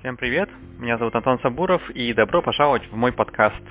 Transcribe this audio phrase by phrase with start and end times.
[0.00, 3.62] Всем привет, меня зовут Антон Сабуров и добро пожаловать в мой подкаст.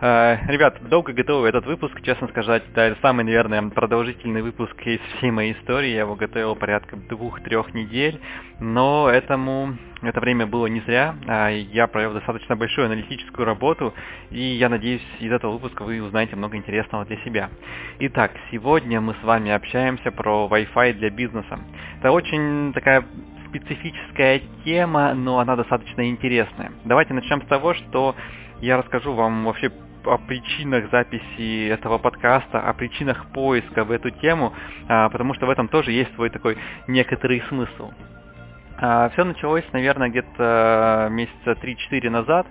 [0.00, 5.00] Э, ребят, долго готовил этот выпуск, честно сказать, да, это самый, наверное, продолжительный выпуск из
[5.16, 8.20] всей моей истории, я его готовил порядка двух-трех недель,
[8.60, 13.94] но этому это время было не зря, а я провел достаточно большую аналитическую работу,
[14.30, 17.48] и я надеюсь, из этого выпуска вы узнаете много интересного для себя.
[18.00, 21.58] Итак, сегодня мы с вами общаемся про Wi-Fi для бизнеса.
[21.98, 23.06] Это очень такая
[23.58, 26.72] специфическая тема, но она достаточно интересная.
[26.84, 28.14] Давайте начнем с того, что
[28.60, 29.70] я расскажу вам вообще
[30.04, 34.52] о причинах записи этого подкаста, о причинах поиска в эту тему,
[34.88, 37.90] а, потому что в этом тоже есть свой такой некоторый смысл.
[38.78, 42.46] А, Все началось, наверное, где-то месяца 3-4 назад.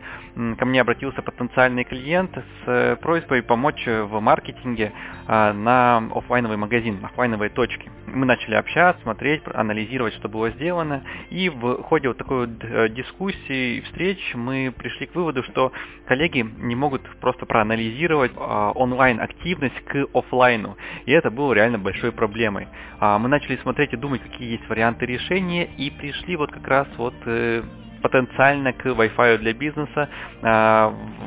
[0.58, 4.92] Ко мне обратился потенциальный клиент с э, просьбой помочь в маркетинге
[5.28, 7.92] а, на офлайновый магазин, офлайновые точки.
[8.08, 11.04] Мы начали общаться, смотреть, анализировать, что было сделано.
[11.30, 15.72] И в ходе вот такой вот э, дискуссии, встреч мы пришли к выводу, что
[16.08, 20.76] коллеги не могут просто проанализировать а, онлайн-активность к офлайну.
[21.06, 22.68] И это было реально большой проблемой.
[23.00, 26.88] Мы начали смотреть и думать, какие есть варианты решения, и пришли пришли вот как раз
[26.98, 27.64] вот э,
[28.02, 30.10] потенциально к Wi-Fi для бизнеса,
[30.42, 30.46] э,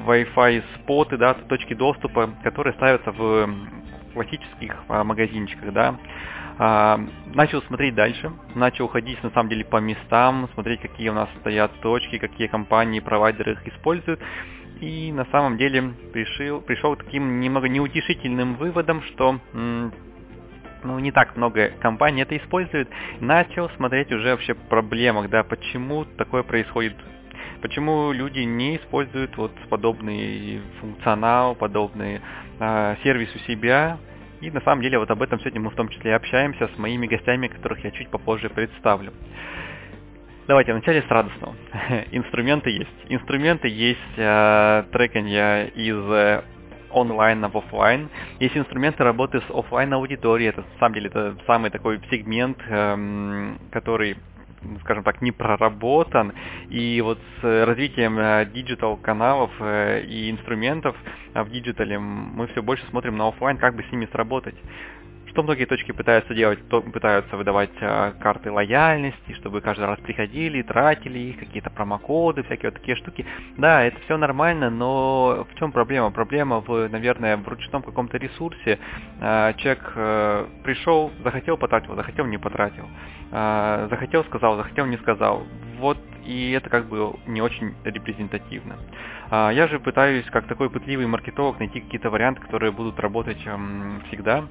[0.07, 3.49] Wi-Fi споты, да, точки доступа, которые ставятся в
[4.15, 5.97] классических э, магазинчиках, да.
[6.61, 6.99] А,
[7.35, 11.71] начал смотреть дальше, начал ходить на самом деле по местам, смотреть, какие у нас стоят
[11.81, 14.21] точки, какие компании, провайдеры их используют.
[14.81, 19.39] И на самом деле пришел, пришел к таким немного неутешительным выводом, что
[20.85, 22.89] ну, не так много компаний это используют,
[23.21, 26.95] начал смотреть уже вообще проблемах, да, почему такое происходит
[27.61, 32.21] Почему люди не используют вот подобный функционал, подобный
[32.61, 33.99] э, сервис у себя?
[34.41, 36.79] И на самом деле вот об этом сегодня мы в том числе и общаемся с
[36.79, 39.13] моими гостями, которых я чуть попозже представлю.
[40.47, 41.57] Давайте вначале с радостного.
[42.13, 42.89] Инструменты есть.
[43.09, 46.43] Инструменты есть э, треканье из
[46.89, 48.09] э, онлайн на офлайн.
[48.41, 50.51] Есть инструменты работы с офлайн аудиторией.
[50.51, 54.17] Это на самом деле это самый такой сегмент, эм, который
[54.83, 56.33] скажем так, не проработан.
[56.69, 60.97] И вот с развитием э, digital каналов э, и инструментов
[61.35, 64.57] э, в digital'е мы все больше смотрим на офлайн, как бы с ними сработать.
[65.29, 70.63] Что многие точки пытаются делать, то пытаются выдавать э, карты лояльности, чтобы каждый раз приходили,
[70.63, 73.27] тратили их, какие-то промокоды, всякие вот такие штуки.
[73.59, 76.11] Да, это все нормально, но в чем проблема?
[76.11, 78.79] Проблема в, наверное, в ручном каком-то ресурсе.
[79.21, 82.89] Э, человек э, пришел, захотел потратил, захотел не потратил.
[83.31, 85.43] Э, захотел сказал, захотел не сказал.
[85.79, 88.77] Вот и это как бы не очень репрезентативно.
[89.31, 93.57] Э, я же пытаюсь, как такой пытливый маркетолог, найти какие-то варианты, которые будут работать э,
[94.09, 94.45] всегда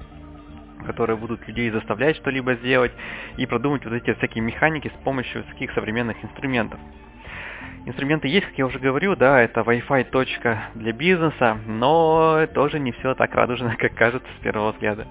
[0.85, 2.91] которые будут людей заставлять что-либо сделать,
[3.37, 6.79] и продумать вот эти всякие механики с помощью таких современных инструментов.
[7.87, 12.91] Инструменты есть, как я уже говорил, да, это Wi-Fi точка для бизнеса, но тоже не
[12.91, 15.07] все так радужно, как кажется с первого взгляда.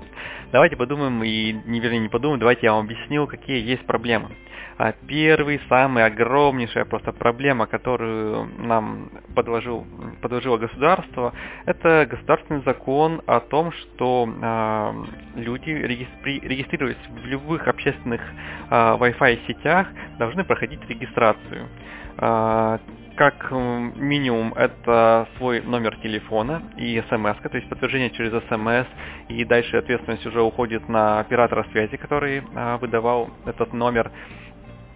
[0.52, 4.28] Давайте подумаем, и не вернее не подумаем, давайте я вам объясню, какие есть проблемы.
[4.76, 9.86] А первый, самый огромнейшая просто проблема, которую нам подложил,
[10.20, 11.32] подложило государство,
[11.64, 19.46] это государственный закон о том, что э, люди, регистри, регистрируясь в любых общественных э, Wi-Fi
[19.46, 19.88] сетях,
[20.18, 21.68] должны проходить регистрацию.
[22.18, 22.78] Э,
[23.16, 28.86] как минимум это свой номер телефона и смс, то есть подтверждение через смс,
[29.28, 34.12] и дальше ответственность уже уходит на оператора связи, который а, выдавал этот номер.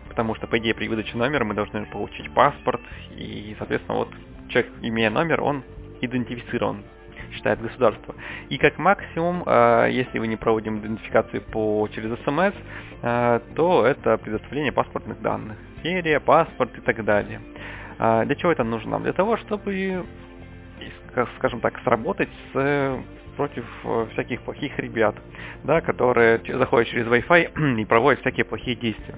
[0.09, 2.83] Потому что, по идее, при выдаче номера мы должны получить паспорт,
[3.17, 4.11] и, соответственно, вот
[4.49, 5.63] человек, имея номер, он
[6.03, 6.83] идентифицирован,
[7.33, 8.15] считает государство.
[8.49, 12.55] И как максимум, э, если вы не проводим идентификацию по, через СМС,
[13.03, 15.57] э, то это предоставление паспортных данных.
[15.83, 17.41] Серия, паспорт и так далее.
[17.99, 19.01] Э, для чего это нужно?
[19.01, 20.05] Для того, чтобы,
[21.39, 22.99] скажем так, сработать с
[23.37, 23.65] против
[24.13, 25.15] всяких плохих ребят,
[25.65, 29.15] да, которые заходят через Wi-Fi и проводят всякие плохие действия.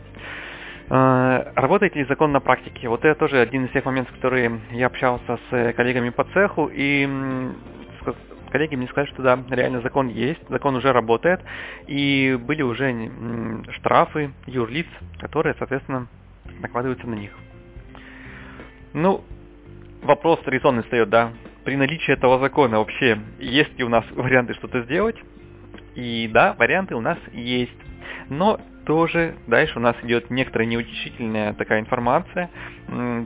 [0.88, 2.88] Работает ли закон на практике?
[2.88, 7.08] Вот это тоже один из тех моментов, которые я общался с коллегами по цеху, и
[8.50, 11.40] коллеги мне сказали, что да, реально закон есть, закон уже работает,
[11.86, 13.10] и были уже
[13.78, 14.86] штрафы юрлиц,
[15.18, 16.06] которые, соответственно,
[16.60, 17.32] накладываются на них.
[18.92, 19.24] Ну,
[20.02, 21.32] вопрос резонный встает, да,
[21.64, 25.16] при наличии этого закона вообще есть ли у нас варианты что-то сделать?
[25.94, 27.72] И да, варианты у нас есть.
[28.28, 32.50] Но тоже дальше у нас идет некоторая неутешительная такая информация.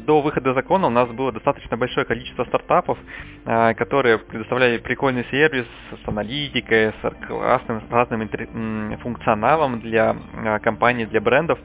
[0.07, 2.99] До выхода закона у нас было достаточно большое количество стартапов,
[3.45, 8.29] а, которые предоставляли прикольный сервис с аналитикой, с классным, разным
[8.99, 11.59] функционалом для а, компаний, для брендов.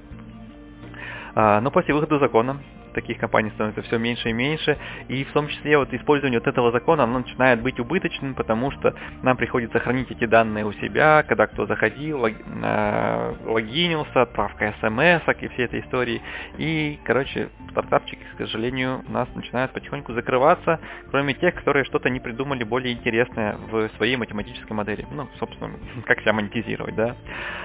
[1.35, 2.57] А, но после выхода закона
[2.93, 4.77] таких компаний становится все меньше и меньше,
[5.07, 8.93] и в том числе вот использование вот этого закона, оно начинает быть убыточным, потому что
[9.23, 15.47] нам приходится хранить эти данные у себя, когда кто заходил, э, логинился, отправка смс и
[15.49, 16.21] все этой истории.
[16.57, 20.79] И, короче, стартапчики, к сожалению, у нас начинают потихоньку закрываться,
[21.09, 25.05] кроме тех, которые что-то не придумали более интересное в своей математической модели.
[25.11, 25.71] Ну, собственно,
[26.05, 27.15] как себя монетизировать, да.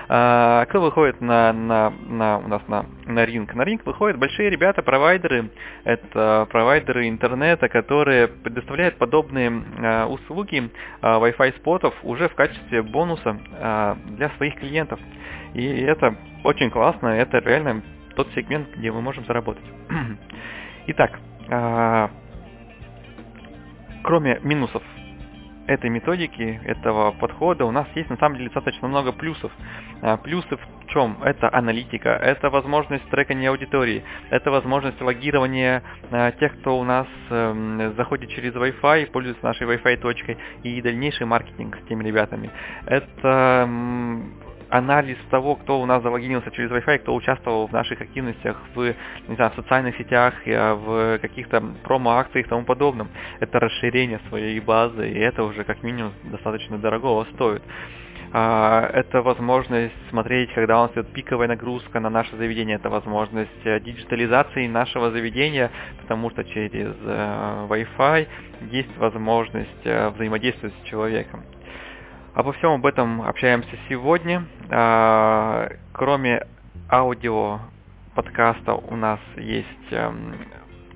[0.09, 3.55] А, кто выходит на, на, на, у нас на, на ринг?
[3.55, 5.51] На ринг выходят большие ребята, провайдеры.
[5.85, 10.71] Это провайдеры интернета, которые предоставляют подобные а, услуги
[11.01, 15.01] а, Wi-Fi спотов уже в качестве бонуса а, для своих клиентов.
[15.55, 17.83] И это очень классно, это реально
[18.15, 19.65] тот сегмент, где мы можем заработать.
[20.89, 21.19] Итак,
[24.03, 24.83] кроме минусов
[25.67, 29.53] этой методики, этого подхода у нас есть на самом деле достаточно много плюсов.
[30.03, 31.19] А, плюсы в чем?
[31.23, 37.95] Это аналитика, это возможность трекания аудитории, это возможность логирования а, тех, кто у нас эм,
[37.97, 42.51] заходит через Wi-Fi, пользуется нашей Wi-Fi точкой и дальнейший маркетинг с теми ребятами.
[42.87, 43.69] Это
[44.69, 48.95] анализ того, кто у нас залогинился через Wi-Fi, кто участвовал в наших активностях в,
[49.29, 53.09] не знаю, в социальных сетях, э, в каких-то промо-акциях и тому подобном.
[53.41, 57.63] Это расширение своей базы, и это уже как минимум достаточно дорогого стоит.
[58.33, 63.65] А, это возможность смотреть, когда у нас идет пиковая нагрузка на наше заведение, это возможность
[63.65, 65.71] э, диджитализации нашего заведения,
[66.03, 68.27] потому что через э, Wi-Fi
[68.73, 71.45] есть возможность взаимодействовать с человеком.
[72.37, 74.45] Обо всем об этом общаемся сегодня.
[74.69, 76.43] А, кроме
[76.91, 77.61] аудио
[78.15, 80.35] подкаста у нас есть эм,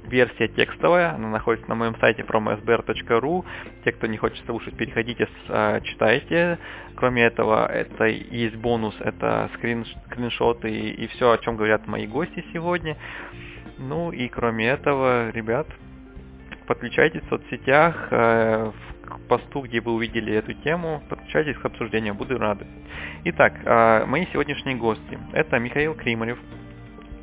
[0.04, 3.46] версия текстовая, она находится на моем сайте fromsbr.ru.
[3.86, 6.58] Те, кто не хочет слушать, переходите, а, читайте.
[6.94, 12.06] Кроме этого, это есть бонус, это скрин, скриншоты и, и все, о чем говорят мои
[12.06, 12.98] гости сегодня.
[13.78, 15.66] Ну и кроме этого, ребят,
[16.66, 18.72] подключайтесь в соцсетях, э,
[19.28, 22.66] посту, где вы увидели эту тему, подключайтесь к обсуждению, буду рады.
[23.24, 25.18] Итак, э, мои сегодняшние гости.
[25.32, 26.38] Это Михаил Кримарев,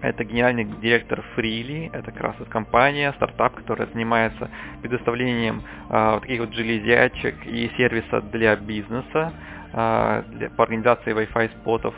[0.02, 4.50] это генеральный директор Freely, это как раз компания, стартап, которая занимается
[4.82, 9.34] предоставлением э, вот таких вот железячек и сервиса для бизнеса
[9.74, 11.96] э, для, по организации Wi-Fi спотов.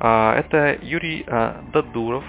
[0.00, 1.26] Это Юрий
[1.72, 2.22] Дадуров,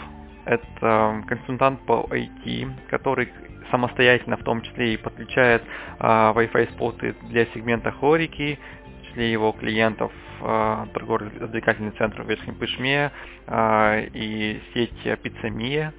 [0.45, 3.29] это консультант по IT, который
[3.71, 5.63] самостоятельно в том числе и подключает
[5.99, 8.59] а, Wi-Fi споты для сегмента Хорики,
[9.01, 10.11] в числе его клиентов
[10.41, 13.11] а, торгово-развлекательный центр в Верхнем Пышме
[13.47, 15.93] а, и сеть Пиццемия.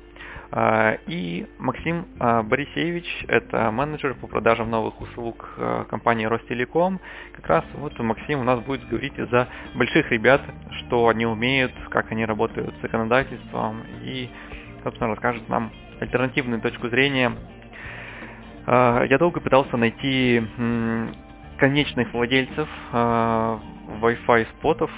[0.53, 7.01] А, и Максим а, Борисевич, это менеджер по продажам новых услуг а, компании Ростелеком.
[7.37, 10.43] Как раз вот Максим у нас будет говорить за больших ребят,
[10.79, 14.29] что они умеют, как они работают с законодательством и,
[14.83, 15.71] собственно, расскажет нам
[16.01, 17.33] альтернативную точку зрения
[18.67, 20.43] я долго пытался найти
[21.61, 23.61] конечных владельцев а,
[24.01, 24.91] Wi-Fi спотов,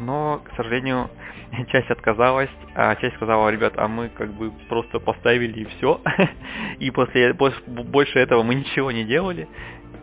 [0.00, 1.08] но, к сожалению,
[1.68, 6.00] часть отказалась, а часть сказала, ребят, а мы как бы просто поставили и все,
[6.80, 9.48] и после больше этого мы ничего не делали.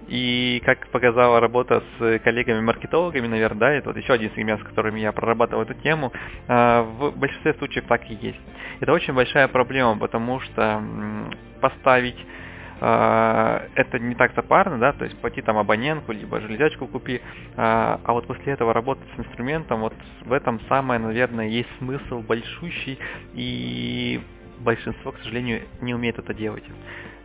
[0.08, 5.00] И как показала работа с коллегами-маркетологами, наверное, да, это вот еще один сегмент, с которыми
[5.00, 6.14] я прорабатывал эту тему,
[6.48, 8.40] а, в большинстве случаев так и есть.
[8.80, 10.82] Это очень большая проблема, потому что
[11.60, 12.45] поставить а,
[12.80, 17.22] это не так запарно, да, то есть плати там абонентку, либо железячку купи,
[17.56, 19.94] а, а вот после этого работать с инструментом, вот
[20.26, 23.00] в этом самое, наверное, есть смысл большущий,
[23.34, 24.22] и
[24.60, 26.64] большинство, к сожалению, не умеет это делать.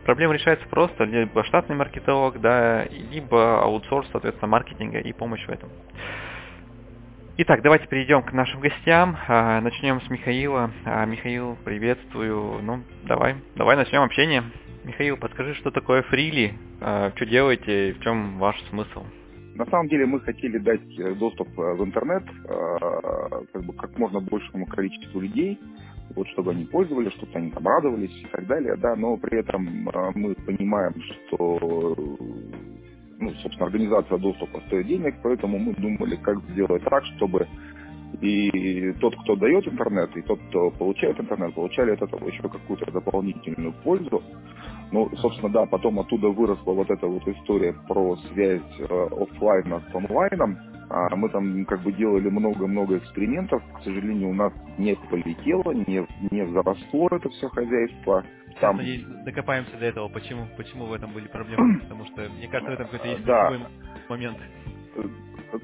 [0.03, 5.69] Проблема решается просто, либо штатный маркетолог, да, либо аутсорс, соответственно, маркетинга и помощь в этом.
[7.37, 9.17] Итак, давайте перейдем к нашим гостям.
[9.27, 10.69] А, начнем с Михаила.
[11.07, 12.61] Михаил, приветствую.
[12.61, 14.43] Ну, давай, давай начнем общение.
[14.83, 19.05] Михаил, подскажи, что такое фрили, а, что делаете, в чем ваш смысл?
[19.55, 23.97] На самом деле мы хотели дать э, доступ э, в интернет а, как, бы, как
[23.97, 25.57] можно большему количеству людей,
[26.15, 29.89] вот, чтобы они пользовались, чтобы они там радовались и так далее, да, но при этом
[29.93, 31.59] а, мы понимаем, что
[33.21, 37.47] ну, собственно, организация доступа стоит денег, поэтому мы думали, как сделать так, чтобы
[38.19, 42.91] и тот, кто дает интернет, и тот, кто получает интернет, получали от этого еще какую-то
[42.91, 44.21] дополнительную пользу.
[44.91, 49.95] Ну, собственно, да, потом оттуда выросла вот эта вот история про связь э, офлайна с
[49.95, 50.57] онлайном.
[50.89, 53.63] А мы там как бы делали много-много экспериментов.
[53.79, 58.25] К сожалению, у нас не полетело, не, не заросло это все хозяйство.
[58.61, 58.77] Там...
[58.77, 61.79] Надеюсь, докопаемся до этого, почему, почему в этом были проблемы.
[61.81, 63.51] Потому что, мне кажется, в этом какой-то есть да.
[64.07, 64.37] момент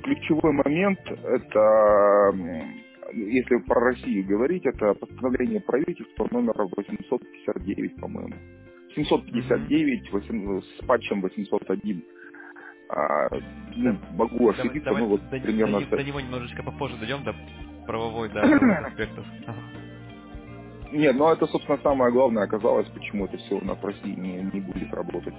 [0.04, 2.24] ключевой момент– это
[3.14, 8.36] если про Россию говорить, это постановление правительства номер 859, по-моему.
[8.96, 12.04] 759 8, с патчем 801.
[12.90, 13.30] А,
[13.76, 15.82] ну, могу ошибиться, давай, ну вот до, примерно...
[15.82, 17.36] До, до него немножечко попозже дойдем, до
[17.86, 18.42] правовой, да,
[18.88, 19.26] аспектов.
[20.92, 22.44] Нет, ну это, собственно, самое главное.
[22.44, 25.36] Оказалось, почему это все у нас в России не, не будет работать.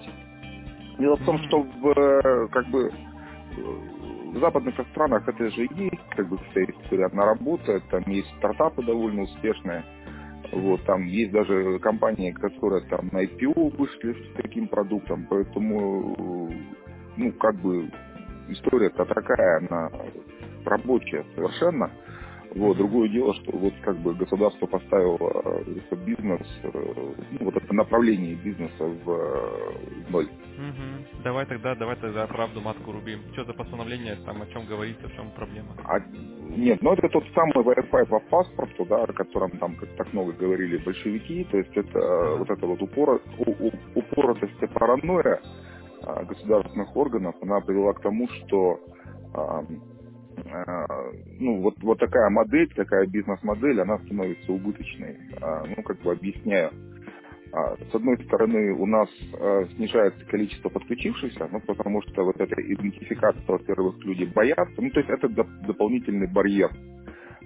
[0.99, 2.93] Дело в том, что в, э, как бы,
[4.33, 8.83] в западных странах это же есть, как бы, вся история, одна работа, там есть стартапы
[8.83, 9.85] довольно успешные,
[10.53, 16.51] вот, там есть даже компании, которые там на IPO вышли с таким продуктом, поэтому,
[17.17, 17.91] ну, как бы,
[18.49, 19.91] история-то такая, она
[20.65, 21.91] рабочая совершенно.
[22.55, 25.65] Вот, другое дело, что вот как бы государство поставило э,
[26.07, 30.25] бизнес, э, ну, вот это направление бизнеса в, э, ноль.
[30.25, 31.23] Угу.
[31.25, 33.21] Давай тогда, давай тогда правду матку рубим.
[33.33, 35.69] Что за постановление, там о чем говорится, в чем проблема?
[35.85, 36.01] А,
[36.57, 40.33] нет, ну это тот самый Wi-Fi по паспорту, да, о котором там как так много
[40.33, 42.37] говорили большевики, то есть это ага.
[42.39, 43.21] вот эта вот упор,
[43.95, 45.41] упоротость и паранойя
[46.03, 48.81] а, государственных органов, она привела к тому, что
[49.35, 49.67] а, а,
[51.39, 55.17] ну, вот, вот такая модель, такая бизнес-модель, она становится убыточной.
[55.41, 56.71] А, ну, как бы объясняю.
[57.53, 59.09] А, с одной стороны, у нас
[59.77, 65.11] снижается количество подключившихся, ну, потому что вот эта идентификация, во-первых, люди боятся, ну, то есть
[65.11, 66.71] это дополнительный барьер.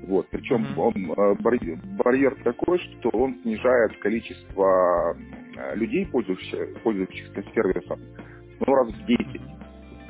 [0.05, 0.27] Вот.
[0.31, 5.17] Причем он, барьер, барьер такой, что он снижает количество
[5.75, 8.01] людей, пользующихся, пользующихся сервисом,
[8.67, 9.41] ну, раз в 10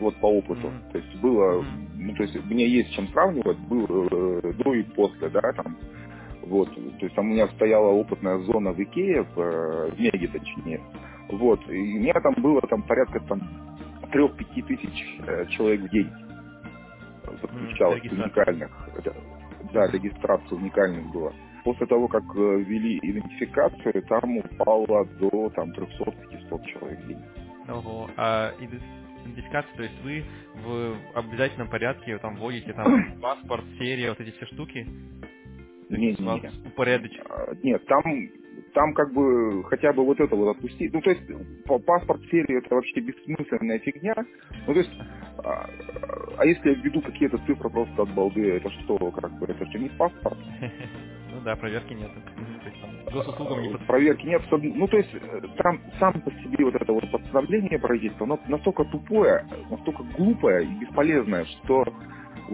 [0.02, 0.68] вот по опыту.
[0.68, 0.92] Mm-hmm.
[0.92, 1.64] То есть было,
[1.97, 5.76] ну, то есть мне есть чем сравнивать, было э, до и после, да, там,
[6.42, 10.28] вот, то есть там у меня стояла опытная зона в Икее, в, э, в Меге
[10.28, 10.80] точнее,
[11.28, 13.40] вот, и у меня там было там порядка там
[14.12, 16.11] трех-пяти тысяч э, человек в день
[17.40, 19.14] подключалось mm, уникальных, это,
[19.73, 21.32] да, регистрация уникальных была.
[21.64, 27.23] После того, как э, ввели идентификацию, там упало до там 300-500 человек в день.
[27.68, 28.52] Ого, а
[29.23, 30.25] идентификации, то есть вы
[30.55, 34.87] в обязательном порядке там вводите там паспорт, серия, вот эти все штуки?
[35.88, 36.52] Нет, нет.
[37.29, 38.02] А, нет, там,
[38.73, 40.93] там как бы хотя бы вот это вот отпустить.
[40.93, 41.23] Ну, то есть
[41.85, 44.14] паспорт серии это вообще бессмысленная фигня.
[44.67, 44.93] Ну, то есть,
[45.45, 45.69] а,
[46.38, 49.79] а если я введу какие-то цифры просто от балды, это что, как бы, это же
[49.79, 50.38] не паспорт?
[51.35, 52.11] Ну да, проверки нет
[53.11, 54.42] госуслугам не Проверки нет.
[54.50, 58.85] Ну, то есть, э, там сам по себе вот это вот постановление правительства, оно настолько
[58.85, 61.85] тупое, настолько глупое и бесполезное, что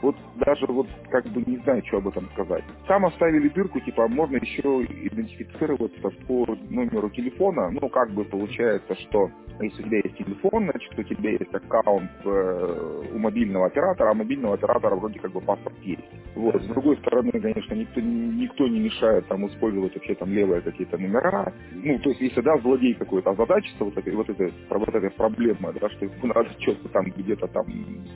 [0.03, 2.65] вот даже вот как бы не знаю, что об этом сказать.
[2.87, 7.71] Там оставили дырку, типа можно еще идентифицироваться по номеру телефона.
[7.71, 12.11] Ну, как бы получается, что если у тебя есть телефон, значит, у тебя есть аккаунт
[12.25, 16.03] э, у мобильного оператора, а мобильного оператора вроде как бы паспорт есть.
[16.37, 16.63] Вот.
[16.63, 21.53] С другой стороны, конечно, никто, никто не мешает там использовать вообще там левые какие-то номера.
[21.73, 25.75] Ну, то есть, если, да, злодей какой-то озадачится вот этой, вот этой, вот этой проблемой,
[25.81, 27.67] да, что надо что-то там где-то там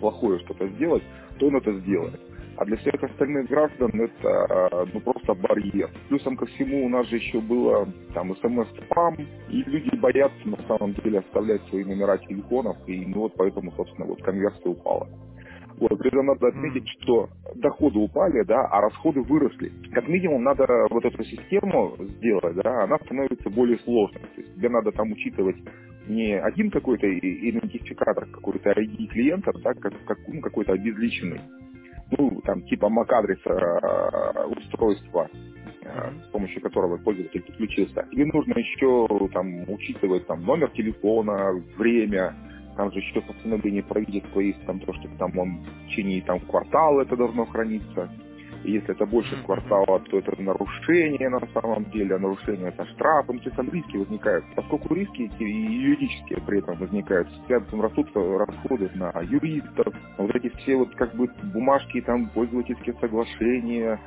[0.01, 1.03] плохое что-то сделать,
[1.39, 2.21] то он это сделает.
[2.57, 5.91] А для всех остальных граждан это ну, просто барьер.
[6.09, 9.17] Плюсом ко всему у нас же еще было там смс-спам,
[9.49, 14.07] и люди боятся на самом деле оставлять свои номера телефонов, и ну вот поэтому, собственно,
[14.07, 15.09] вот конверсия упала.
[15.79, 19.73] Вот, при этом надо отметить, что доходы упали, да, а расходы выросли.
[19.93, 24.21] Как минимум надо вот эту систему сделать, да, она становится более сложной.
[24.21, 25.57] То есть тебе надо там учитывать
[26.09, 31.41] не один какой-то идентификатор, какой-то ID клиента, да, как, как ну, какой-то обезличенный,
[32.19, 35.29] ну, там, типа MAC-адреса э, устройства,
[35.83, 38.07] э, с помощью которого пользователь подключился.
[38.11, 42.35] Тебе нужно еще там учитывать там номер телефона, время,
[42.77, 47.03] там же еще постановление правительства есть, там то, что там он в течение там квартала
[47.03, 48.11] это должно храниться.
[48.65, 53.45] Если это больше квартала, то это нарушение на самом деле, а нарушение это штрафом, то
[53.45, 54.45] есть там риски возникают.
[54.55, 60.77] Поскольку риски и юридические при этом возникают, там растут расходы на юристов, вот эти все
[60.77, 63.99] вот как бы бумажки, там пользовательские соглашения,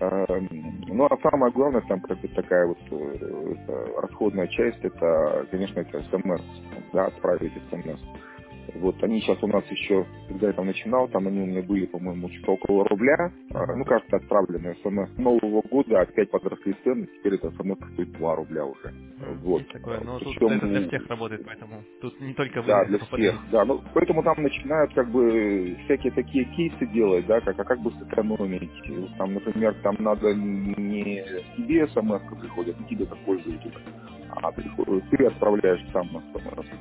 [0.00, 0.48] эм,
[0.88, 6.02] ну а самое главное, там как бы такая вот э, расходная часть, это, конечно, это
[6.10, 6.42] смс,
[6.92, 8.00] да, отправить смс.
[8.74, 11.86] Вот они сейчас у нас еще, когда я там начинал, там они у меня были,
[11.86, 13.32] по-моему, что-то около рубля.
[13.54, 18.36] А, ну, кажется, отправленные смс Нового года опять подросли цены, теперь это смс стоит 2
[18.36, 18.92] рубля уже.
[19.42, 19.60] Вот.
[19.60, 22.66] Есть такое, но Причем, тут это для всех работает, поэтому тут не только вы.
[22.68, 23.64] Да, для всех, да.
[23.64, 27.90] Ну, поэтому там начинают как бы всякие такие кейсы делать, да, как, а как бы
[27.92, 28.70] сэкономить.
[29.16, 31.24] Там, например, там надо не
[31.56, 33.72] тебе смс приходит, не тебе как пользователю,
[34.30, 34.62] а ты,
[35.10, 36.22] ты отправляешь сам на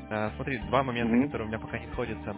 [0.10, 1.26] а, Смотри, два момента, mm-hmm.
[1.26, 2.36] которые у меня пока не сходятся.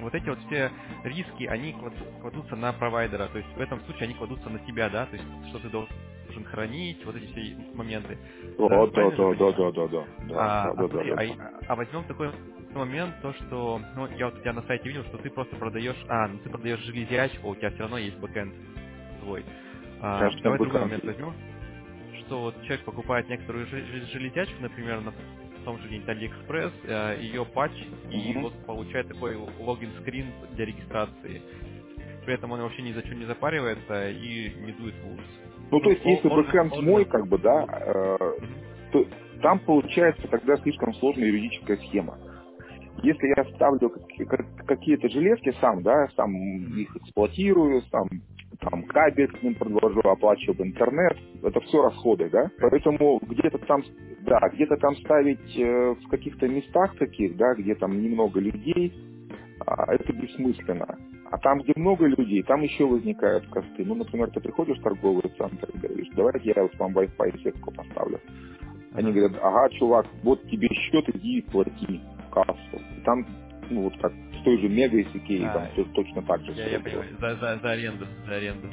[0.00, 0.70] вот эти вот все
[1.04, 1.74] риски, они
[2.20, 5.26] кладутся на провайдера, то есть в этом случае они кладутся на тебя, да, то есть
[5.48, 8.18] что ты должен хранить, вот эти все моменты.
[8.58, 12.04] О, да, да, да, да, да, да, да, а, да, а, да, а, а возьмем
[12.04, 12.30] такой
[12.74, 15.96] момент, то что, ну, я вот у тебя на сайте видел, что ты просто продаешь,
[16.08, 18.54] а, ну ты продаешь железячку, у тебя все равно есть бэкэнд
[19.22, 19.44] свой.
[20.00, 21.32] А, давай другой момент возьмем,
[22.26, 25.12] что вот человек покупает некоторую железячку, например, на
[25.64, 28.12] том же где-нибудь AliExpress, э, ее патч, mm-hmm.
[28.12, 31.42] и вот получает такой логин-скрин для регистрации.
[32.24, 35.26] При этом он вообще ни за что не запаривается и не дует в ужас.
[35.70, 38.18] Ну, то есть, если бэкэнд мой, как бы, да, э,
[38.92, 39.06] то
[39.42, 42.18] там получается тогда слишком сложная юридическая схема.
[43.02, 43.92] Если я ставлю
[44.66, 46.34] какие-то железки сам, да, сам
[46.76, 48.08] их эксплуатирую, сам
[48.60, 53.82] там кабель к ним подвожу, оплачиваю интернет, это все расходы, да, поэтому где-то там,
[54.22, 58.92] да, где-то там ставить э, в каких-то местах таких, да, где там немного людей,
[59.66, 60.98] а, это бессмысленно.
[61.30, 63.84] А там, где много людей, там еще возникают косты.
[63.84, 68.20] Ну, например, ты приходишь в торговый центр и говоришь, давайте я вам Wi-Fi сетку поставлю.
[68.92, 72.80] Они говорят, ага, чувак, вот тебе счет, иди и плати кассу.
[72.96, 73.26] И там,
[73.70, 74.12] ну, вот как
[74.46, 76.52] той же Мега и а, там все точно так же.
[76.52, 78.68] Я, я понимаю, за, за, за аренду, за аренду.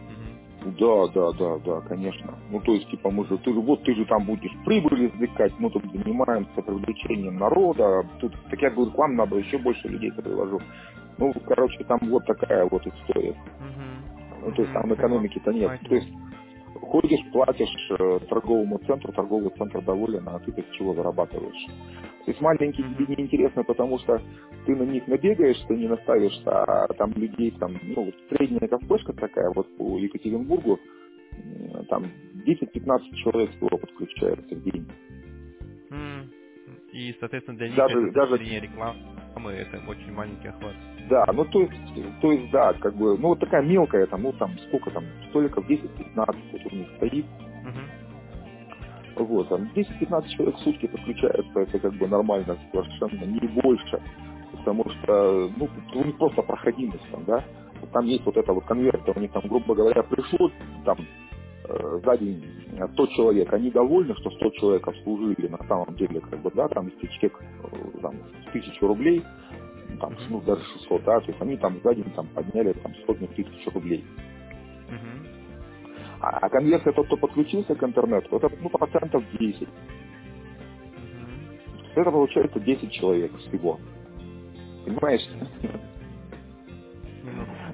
[0.80, 2.38] Да, да, да, да, конечно.
[2.52, 5.52] Ну, то есть, типа, мы же, ты же, вот ты же там будешь прибыль извлекать,
[5.58, 10.12] мы тут занимаемся привлечением народа, тут, так я говорю, к вам надо еще больше людей
[10.12, 10.62] привожу.
[11.18, 13.32] Ну, короче, там вот такая вот история.
[13.32, 14.46] Угу.
[14.46, 15.80] Ну, то есть, там экономики-то нет.
[15.90, 16.10] То есть,
[16.94, 21.66] ходишь, платишь э, торговому центру, торговый центр доволен, а ты так чего зарабатываешь.
[22.26, 24.22] То есть маленькие тебе не интересно, потому что
[24.68, 29.52] ты на них набегаешься, не наставишься, а там людей, там, ну, вот средняя кафешка такая,
[29.56, 30.80] вот по Екатеринбургу,
[31.90, 32.04] там
[32.46, 34.88] 10-15 человек всего подключается в день.
[36.94, 38.38] И, соответственно, для них даже, это даже...
[38.38, 40.76] рекламы, это очень маленький охват.
[41.10, 41.74] Да, ну то есть,
[42.22, 45.68] то есть, да, как бы, ну вот такая мелкая, там, ну там, сколько там, столиков
[45.68, 47.26] 10-15 вот у них стоит.
[49.16, 49.26] Угу.
[49.26, 54.00] Вот, там 10-15 человек в сутки подключаются, это как бы нормально совершенно, не больше.
[54.52, 57.44] Потому что, ну, у них просто проходимость там, да.
[57.92, 60.52] Там есть вот это вот конвертер, у них там, грубо говоря, пришло
[60.86, 60.98] там
[62.04, 62.44] за день
[62.94, 66.88] 100 человек, они довольны, что 100 человек обслужили на самом деле, как бы, да, там,
[66.88, 68.16] если чек э, там,
[68.50, 69.24] 1000 рублей,
[70.00, 73.28] там, ну, даже 600, да, то есть они там за день там подняли там сотни
[73.28, 74.04] тысяч рублей.
[76.20, 79.68] А, а конверсия тот, кто подключился к интернету, это ну, процентов 10.
[81.96, 83.78] Это получается 10 человек всего.
[84.86, 85.28] Понимаешь?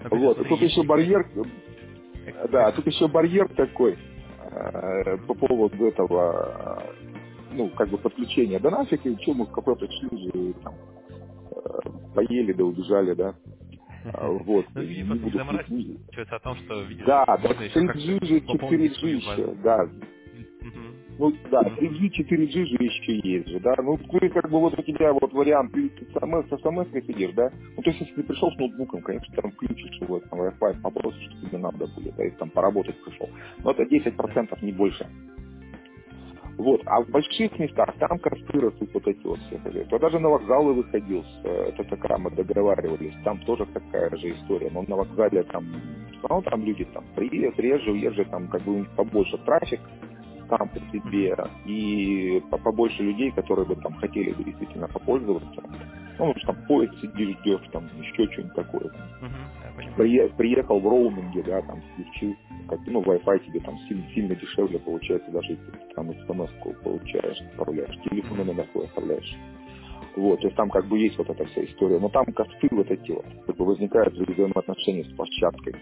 [0.10, 1.28] Ну, вот, тут еще барьер,
[2.52, 3.98] да, тут еще барьер такой
[4.52, 8.60] э, по поводу этого, э, ну, как бы подключения.
[8.60, 10.74] Да нафиг, и что мы в кафе пришли там,
[12.14, 13.36] поели, да убежали, да.
[14.14, 14.66] А, вот.
[14.74, 15.38] Ну, не буду...
[15.38, 19.90] заморачиваться о том, что видишь, Да, да, 3G же, 4G еще, да.
[21.20, 23.76] Ну да, 3G, 4G же еще есть же, да.
[23.84, 27.52] Ну, ты как бы вот у тебя вот вариант, ты, смс, с смс сидишь, да.
[27.76, 31.22] Ну, то есть, если ты пришел с ноутбуком, конечно, там включишь его, там Wi-Fi попросишь,
[31.24, 33.30] что тебе надо будет, да, если там поработать пришел.
[33.66, 35.06] Но это 10% не больше.
[36.58, 36.82] Вот.
[36.86, 39.60] А в больших местах там косты растут вот эти вот все.
[39.92, 44.70] Я даже на вокзалы выходил э, ТТК, мы договаривались, там тоже такая же история.
[44.72, 45.66] Но на вокзале там,
[46.30, 49.82] ну, там люди там приезжают, реже, уезжают, там как бы у них побольше трафик,
[50.50, 51.36] там по себе,
[51.66, 55.64] и побольше людей, которые бы там хотели бы действительно попользоваться.
[56.18, 58.92] Ну, что там поезд сидишь, ждешь, там еще что-нибудь такое.
[59.22, 62.36] Uh-huh, Приехал, приехал в роуминге, да, там включил,
[62.68, 66.52] как, ну, Wi-Fi тебе там сильно, сильно дешевле получается, даже если ты там смс
[66.84, 69.38] получаешь, отправляешь, телефон номер свой оставляешь.
[70.16, 72.00] Вот, то есть там как бы есть вот эта вся история.
[72.00, 75.76] Но там косты вот эти вот, как бы возникают взаимоотношения с площадкой.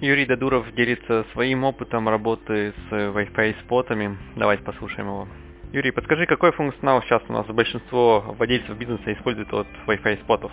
[0.00, 4.18] Юрий Дадуров делится своим опытом работы с Wi-Fi спотами.
[4.36, 5.28] Давайте послушаем его.
[5.72, 10.52] Юрий, подскажи, какой функционал сейчас у нас большинство владельцев бизнеса использует от Wi-Fi спотов?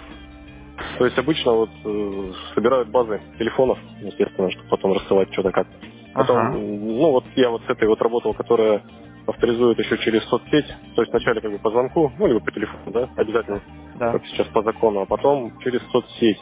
[0.97, 5.67] То есть обычно вот э, собирают базы телефонов, естественно, чтобы потом рассылать что-то как.
[6.13, 6.57] Потом, ага.
[6.57, 8.81] ну вот я вот с этой вот работал, которая
[9.27, 12.91] авторизует еще через соцсеть, то есть вначале как бы по звонку, ну либо по телефону,
[12.91, 13.61] да, обязательно,
[13.95, 14.11] да.
[14.13, 16.39] как сейчас по закону, а потом через соцсеть.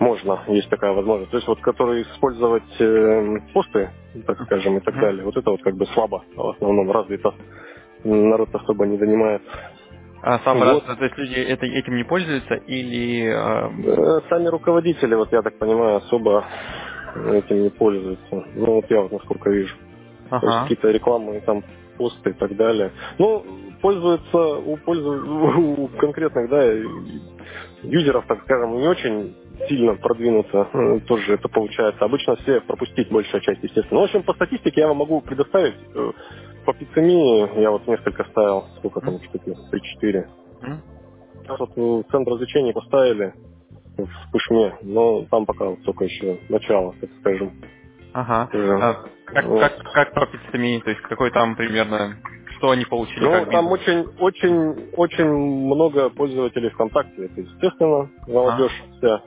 [0.00, 1.30] Можно, есть такая возможность.
[1.30, 3.90] То есть вот, которые использовать э, посты,
[4.26, 7.34] так скажем, и так далее, вот это вот как бы слабо в основном развито.
[8.04, 9.50] Народ особо не занимается.
[10.22, 10.86] А сам вот.
[10.86, 13.26] раз, то есть люди это, этим не пользуются или...
[13.26, 14.20] Э...
[14.28, 16.44] Сами руководители, вот я так понимаю, особо
[17.32, 18.44] этим не пользуются.
[18.54, 19.74] Ну вот я вот насколько вижу.
[20.30, 20.40] Ага.
[20.40, 21.62] То есть какие-то рекламы, там,
[21.98, 22.92] посты и так далее.
[23.18, 23.44] Ну,
[23.80, 25.12] пользуются у, пользу,
[25.82, 26.64] у конкретных, да,
[27.82, 29.36] юзеров, так скажем, не очень
[29.68, 32.04] сильно продвинуться, э, тоже это получается.
[32.04, 34.00] Обычно все пропустить большая часть, естественно.
[34.00, 35.74] Ну, в общем, по статистике я вам могу предоставить.
[35.94, 36.12] Э,
[36.64, 39.54] по пиццемии я вот несколько ставил, сколько там штуки,
[40.02, 40.26] 3-4.
[41.42, 43.34] Сейчас вот центр развлечений поставили
[43.98, 47.52] в Пушме, но там пока только еще начало, так скажем.
[48.14, 48.48] Ага.
[48.52, 48.94] А,
[49.26, 49.60] как, вот.
[49.60, 52.16] как, как по пиццемии, то есть какой там примерно
[52.56, 53.24] что они получили?
[53.24, 57.26] Ну, там очень, очень, очень много пользователей ВКонтакте.
[57.26, 58.96] Это, естественно, молодежь а.
[58.96, 59.22] вся.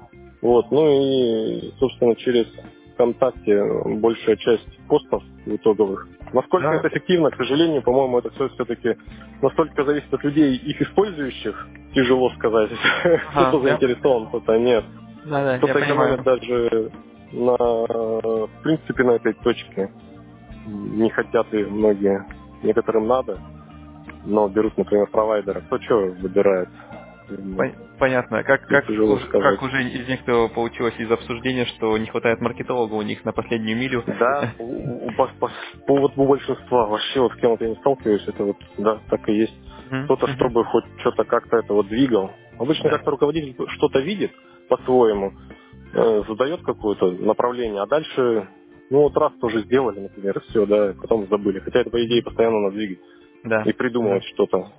[0.47, 0.71] Вот.
[0.71, 2.45] Ну и, собственно, через
[2.93, 3.61] ВКонтакте
[3.99, 6.07] большая часть постов итоговых.
[6.31, 6.75] Насколько да.
[6.75, 8.95] это эффективно, к сожалению, по-моему, это все все-таки
[9.41, 12.71] настолько зависит от людей, их использующих, тяжело сказать.
[13.03, 14.85] Ага, кто-то заинтересован, кто-то нет.
[15.25, 16.91] Да, да, кто-то экономит даже
[17.33, 19.91] на, в принципе, на этой точке.
[20.65, 22.25] Не хотят и многие
[22.63, 23.37] некоторым надо,
[24.25, 25.59] но берут, например, провайдера.
[25.59, 26.69] Кто что выбирает?
[27.99, 28.43] Понятно.
[28.43, 33.25] Как, как, как уже из некоторого получилось из обсуждения, что не хватает маркетолога у них
[33.25, 34.03] на последнюю милю.
[34.19, 35.51] Да, у, по, по,
[35.87, 39.27] по, вот у большинства вообще вот с кем я не сталкиваюсь, это вот, да, так
[39.29, 39.55] и есть.
[39.89, 40.05] Mm-hmm.
[40.05, 42.31] Кто-то, чтобы хоть что-то как-то это вот двигал.
[42.59, 42.97] Обычно да.
[42.97, 44.31] как-то руководитель что-то видит
[44.69, 45.33] по-своему,
[45.93, 48.47] э, задает какое-то направление, а дальше
[48.89, 51.59] ну вот раз тоже сделали, например, все, да, потом забыли.
[51.59, 52.99] Хотя это, по идее, постоянно надо двигать.
[53.43, 53.63] Да.
[53.63, 54.29] И придумывать да.
[54.29, 54.71] что-то.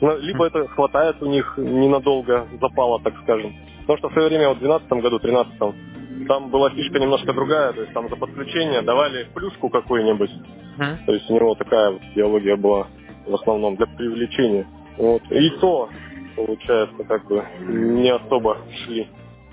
[0.00, 3.54] Ну, либо это хватает у них ненадолго запала, так скажем.
[3.80, 7.72] Потому что в свое время, вот в 2012 году, 2013, там была фишка немножко другая,
[7.72, 10.30] то есть там за подключение давали плюшку какую-нибудь.
[10.78, 11.04] Mm.
[11.06, 12.86] То есть у него такая вот идеология была
[13.26, 14.66] в основном для привлечения.
[14.96, 15.22] Вот.
[15.30, 15.88] И то,
[16.36, 19.08] получается, как бы не особо шли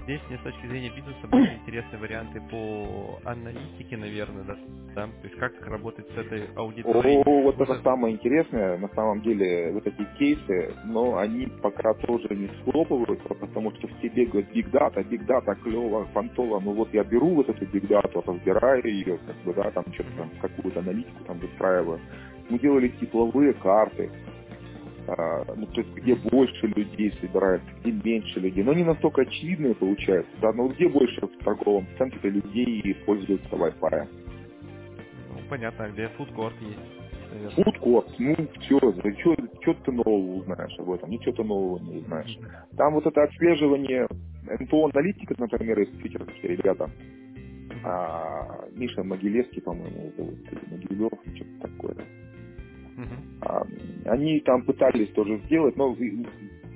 [0.08, 4.58] здесь мне с точки зрения бизнеса были интересные варианты по аналитике, наверное, да,
[4.96, 5.08] да?
[5.08, 7.22] то есть как работать с этой аудиторией.
[7.26, 12.30] О, вот это самое интересное, на самом деле, вот эти кейсы, но они пока тоже
[12.36, 17.04] не схлопываются, потому что все бегают big data, big data клево, фантово, ну вот я
[17.04, 21.24] беру вот эту big data, разбираю ее, как бы, да, там что-то там, какую-то аналитику
[21.26, 22.00] там выстраиваю.
[22.50, 24.10] Мы делали тепловые карты,
[25.08, 28.64] ну, то есть где больше людей собирается, где меньше людей.
[28.64, 34.08] Но не настолько очевидные получается, да, но где больше в торговом центре людей пользуются Wi-Fi.
[35.34, 37.56] Ну, понятно, а где фудкорт есть.
[37.56, 41.10] Фудкорт, ну все, что, что ты нового узнаешь об этом?
[41.10, 42.38] Ничего ты нового не узнаешь.
[42.78, 44.08] Там вот это отслеживание
[44.60, 46.90] НПО аналитика, например, из питерские ребята,
[47.84, 50.40] а, Миша Могилевский, по-моему, зовут,
[50.72, 51.96] Могилев, что-то такое.
[54.06, 55.96] Они там пытались тоже сделать, но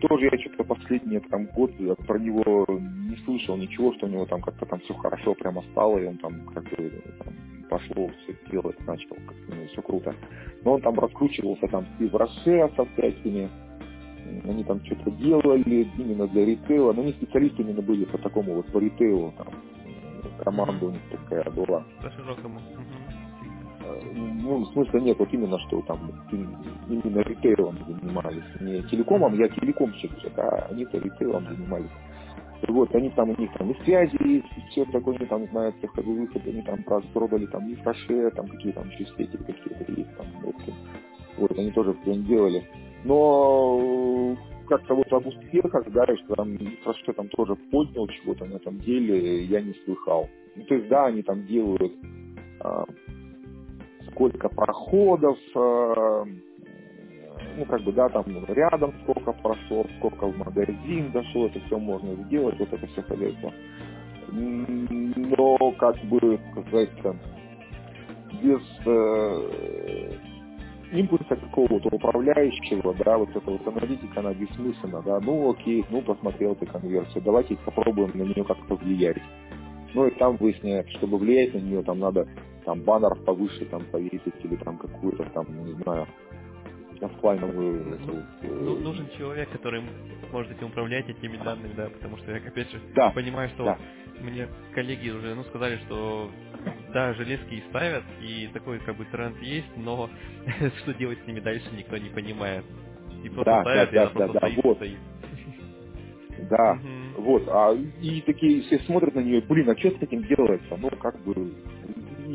[0.02, 1.72] тоже я что-то последний там год
[2.08, 5.98] про него не слышал ничего, что у него там как-то там все хорошо прямо стало,
[6.00, 6.92] и он там как бы
[7.24, 7.34] там,
[7.70, 10.16] пошло все делать, начал, как-то ну, все круто.
[10.64, 13.50] Но он там раскручивался там в Роше со всякими,
[14.44, 18.68] они там что-то делали именно для ритейла, но они специалисты именно были по такому вот
[18.68, 19.48] по ритейлу, там
[20.44, 21.86] команда у них такая была.
[22.02, 22.60] По широкому
[24.14, 26.00] ну, смысла нет, вот именно, что там
[26.32, 28.44] именно ритейлом занимались.
[28.60, 31.92] Не телекомом, я телекомщик, а они-то ритейлом занимались.
[32.68, 35.76] И вот они там, у них там и связи и все такое, они там знают
[35.96, 40.16] ходы выходы, они там продали там и фраше, там какие там еще сети какие-то есть
[40.16, 40.28] там.
[40.44, 40.56] Вот,
[41.38, 42.64] вот они тоже прям делали.
[43.04, 48.80] Но как-то вот об успехах, да, что там фраше там тоже поднял чего-то на этом
[48.80, 50.30] деле, я не слыхал.
[50.56, 51.94] Ну, то есть, да, они там делают
[52.60, 52.86] а,
[54.12, 56.26] сколько проходов, э,
[57.58, 62.16] ну, как бы, да, там рядом сколько прошло, сколько в магазин дошло, это все можно
[62.26, 63.52] сделать, вот это все хозяйство.
[64.32, 67.16] Но, как бы, как сказать-то,
[68.42, 70.12] без э,
[70.92, 76.56] импульса какого-то управляющего, да, вот эта вот аналитика, она бессмысленна, да, ну окей, ну посмотрел
[76.56, 79.22] ты конверсию, давайте попробуем на нее как-то влиять.
[79.94, 82.28] Ну и там выясняется, чтобы влиять на нее, там надо
[82.66, 86.08] там баннер повыше там повесить или там какую-то там, не знаю,
[87.02, 87.98] офлайновую.
[88.06, 89.84] Ну, ну, нужен человек, который
[90.32, 93.10] может этим управлять этими данными, да, потому что я опять же да.
[93.10, 93.78] понимаю, что да.
[94.22, 96.30] мне коллеги уже ну, сказали, что
[96.94, 100.10] да, железки ставят, и такой как бы тренд есть, но
[100.82, 102.66] что делать с ними дальше никто не понимает.
[103.24, 104.78] И просто да, ставят, да, и да, да, да, вот.
[104.78, 104.98] стоит.
[106.50, 107.22] Да, угу.
[107.24, 110.76] вот, а и такие все смотрят на нее, блин, а что с этим делается?
[110.76, 111.54] Ну, как бы,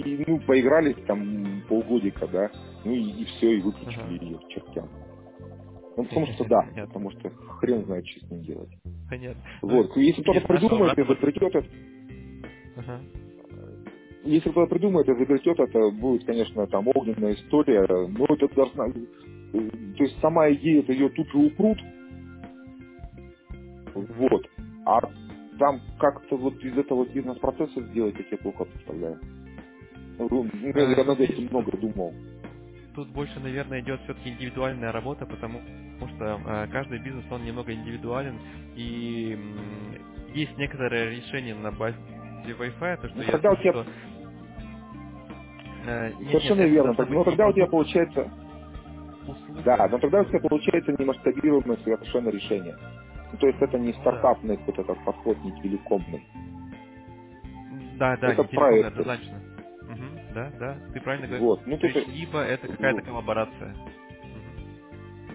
[0.03, 2.51] и, ну, поигрались там полгодика, да,
[2.85, 4.25] ну и, и все, и выключили ага.
[4.25, 4.89] ее к чертям.
[5.97, 6.87] Ну, потому что да, Понятно.
[6.87, 8.71] потому что хрен знает, что с ним делать.
[9.09, 9.43] Понятно.
[9.63, 11.67] Вот, ну, если кто-то придумает и запретет это,
[12.77, 13.01] ага.
[14.25, 20.05] если кто-то придумает и запретет, это будет, конечно, там огненная история, но это должна, то
[20.05, 21.79] есть сама идея, это ее тут же упрут,
[23.95, 24.47] вот.
[24.85, 25.01] А
[25.59, 29.19] там как-то вот из этого бизнес-процесса сделать, я тебе плохо представляю.
[30.19, 32.15] Ну, я над этим много думал.
[32.95, 35.61] Тут больше, наверное, идет все-таки индивидуальная работа, потому
[36.15, 38.39] что э, каждый бизнес, он немного индивидуален,
[38.75, 39.39] и
[40.35, 41.97] есть некоторые решения на базе
[42.45, 43.73] Wi-Fi, то, что ну, я тогда слышу, у тебя...
[43.73, 43.87] что...
[45.87, 47.07] Э, Совершенно нет, верно.
[47.09, 48.31] Но тогда у тебя получается...
[49.27, 49.63] Услуга.
[49.65, 52.77] Да, но тогда у тебя получается немасштабируемое совершенно решение.
[53.33, 54.63] Ну, то есть это не стартапный да.
[54.67, 56.25] вот этот подход, не телекомный.
[57.99, 59.41] Да, да, это не телекомный, однозначно.
[60.37, 61.47] Да, да, ты правильно говоришь.
[61.47, 61.67] Вот.
[61.67, 63.75] Ну, то есть, либо это какая-то ну, коллаборация.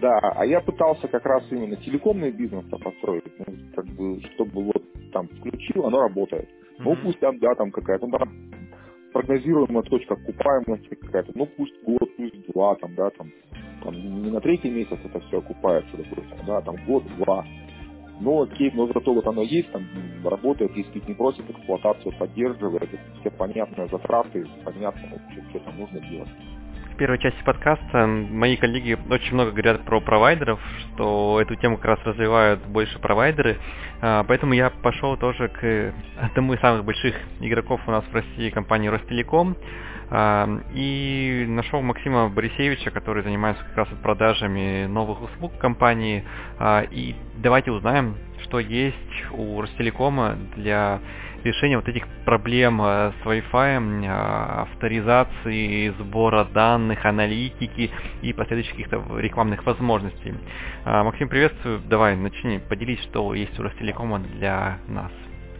[0.00, 5.10] Да, а я пытался как раз именно телекомный бизнес построить, ну, как бы, чтобы вот
[5.12, 6.48] там включил, оно работает.
[6.48, 6.82] Mm-hmm.
[6.84, 8.32] Ну, пусть там, да, там какая-то, ну, там
[9.12, 13.32] прогнозируемая точка окупаемости какая-то, ну, пусть год, пусть два, там, да, там,
[13.82, 17.44] там не на третий месяц это все окупается, допустим, да, там год-два.
[18.22, 19.84] Но окей, но зато вот оно есть, там
[20.24, 22.88] работает, если не просит эксплуатацию, поддерживает,
[23.20, 26.28] все понятные затраты, понятно, что, что там нужно делать
[27.02, 30.60] первой части подкаста мои коллеги очень много говорят про провайдеров,
[30.94, 33.58] что эту тему как раз развивают больше провайдеры.
[34.00, 38.50] А, поэтому я пошел тоже к одному из самых больших игроков у нас в России,
[38.50, 39.56] компании Ростелеком.
[40.10, 46.22] А, и нашел Максима Борисевича, который занимается как раз продажами новых услуг компании.
[46.60, 51.00] А, и давайте узнаем, что есть у Ростелекома для
[51.44, 57.90] решения вот этих проблем э, с Wi-Fi, э, авторизации, сбора данных, аналитики
[58.22, 60.34] и последующих каких-то рекламных возможностей.
[60.84, 61.80] Э, Максим, приветствую.
[61.88, 65.12] Давай, начни, поделись, что есть у Ростелекома для нас.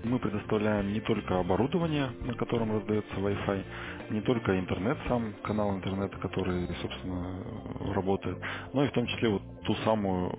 [0.05, 3.65] Мы предоставляем не только оборудование, на котором раздается Wi-Fi,
[4.11, 8.39] не только интернет, сам канал интернета, который, собственно, работает,
[8.73, 10.31] но и в том числе вот ту самую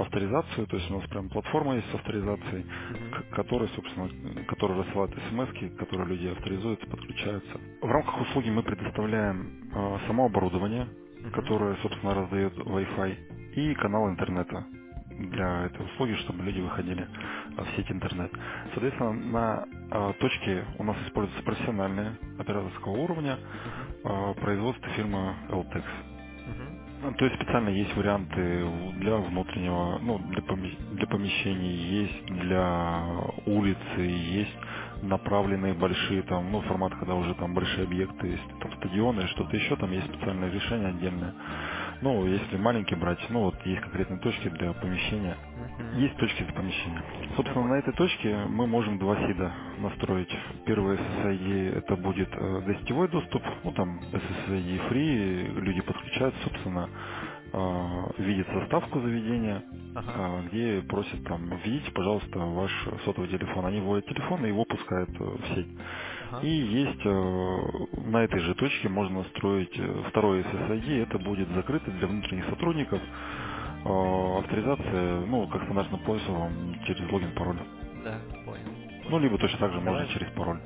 [0.00, 2.66] авторизацию, то есть у нас прям платформа есть с авторизацией,
[3.12, 4.08] к которой, собственно,
[4.46, 7.60] которая рассылает смс, которые люди авторизуются, подключаются.
[7.82, 10.88] В рамках услуги мы предоставляем э, само оборудование,
[11.32, 13.16] которое, собственно, раздает Wi-Fi,
[13.56, 14.64] и канал интернета
[15.30, 17.06] для этой услуги, чтобы люди выходили
[17.56, 18.32] в сеть интернет.
[18.74, 23.38] Соответственно, на э, точке у нас используются профессиональные операторского уровня
[24.04, 25.84] э, производства фирмы LTEX.
[25.84, 27.14] Uh-huh.
[27.18, 28.66] То есть специально есть варианты
[28.98, 33.04] для внутреннего, ну, для, помещ- для помещений, есть для
[33.46, 34.56] улицы, есть
[35.02, 39.76] направленные большие там, ну, формат, когда уже там большие объекты есть, там стадионы, что-то еще,
[39.76, 41.34] там есть специальное решение отдельное.
[42.02, 45.36] Ну, если маленький брать, ну вот есть конкретные точки для помещения.
[45.36, 46.00] Uh-huh.
[46.00, 47.02] Есть точки для помещения.
[47.36, 50.30] Собственно, на этой точке мы можем два сида настроить.
[50.64, 56.88] Первый SSID это будет э, гостевой доступ, ну там SSID free, люди подключаются, собственно,
[57.52, 59.62] э, видят составку заведения,
[59.94, 60.42] ага.
[60.48, 62.72] где просят там, введите, пожалуйста, ваш
[63.04, 63.66] сотовый телефон.
[63.66, 65.68] Они вводят телефон и его пускают э, в сеть.
[66.42, 71.90] И есть э, на этой же точке можно настроить э, второй SSID, это будет закрыто
[71.90, 73.00] для внутренних сотрудников.
[73.84, 77.58] Э, авторизация, ну, как стандартным пользователем через логин, пароль.
[78.04, 78.64] Да, понял.
[79.10, 80.02] Ну, либо точно так же Давай.
[80.02, 80.60] можно через пароль.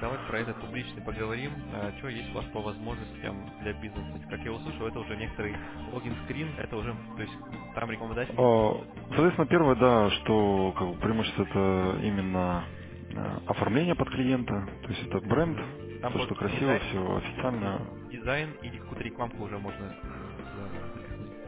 [0.00, 1.50] Давай про это публично поговорим.
[1.74, 4.20] А, что есть у вас по возможностям для бизнеса?
[4.30, 5.56] Как я услышал, это уже некоторый
[5.92, 7.34] логин-скрин, это уже, то есть
[7.74, 8.34] там рекомендации?
[9.10, 12.64] Соответственно, первое, да, что как бы, преимущество это именно
[13.46, 15.58] оформление под клиента, то есть это бренд,
[16.02, 17.80] Там то, что красиво, дизайн, все официально.
[18.10, 19.94] Дизайн или какую-то рекламку уже можно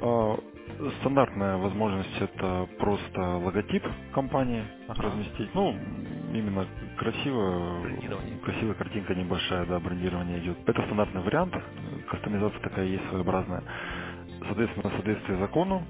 [0.03, 0.37] а,
[1.01, 5.03] Стандартная возможность это просто логотип компании ага.
[5.05, 5.55] разместить.
[5.55, 5.73] Ну,
[6.33, 6.67] именно
[6.99, 7.83] красиво,
[8.45, 10.59] красивая картинка небольшая, да, брендирование идет.
[10.69, 11.55] Это стандартный вариант,
[12.11, 13.63] кастомизация такая есть своеобразная.
[14.47, 15.85] Соответственно, в соответствии закону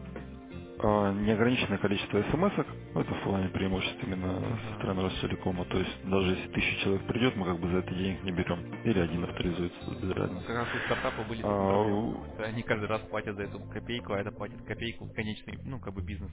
[0.87, 2.53] неограниченное количество смс
[2.95, 5.65] ну, это в плане преимуществ именно со стороны Ростелекома.
[5.67, 8.61] То есть даже если тысяча человек придет, мы как бы за это денег не берем.
[8.85, 10.47] Или один авторизуется, без разницы.
[10.47, 14.33] Как раз у стартапа были а, Они каждый раз платят за эту копейку, а это
[14.33, 16.31] платит копейку в конечный, ну, как бы бизнес.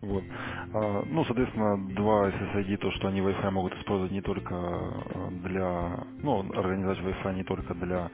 [0.00, 0.22] Вот.
[0.74, 4.54] А, ну, соответственно, два SSID, то, что они Wi-Fi могут использовать не только
[5.42, 8.10] для, ну, организовать Wi-Fi не только для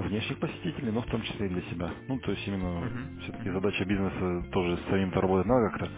[0.00, 1.90] внешних посетителей, но в том числе и для себя.
[2.08, 3.20] Ну, то есть именно uh-huh.
[3.22, 5.88] все-таки задача бизнеса тоже с самим-то работать надо как-то.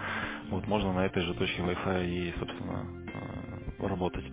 [0.51, 2.87] Вот можно на этой же точке Wi-Fi и, собственно,
[3.79, 4.25] э, работать.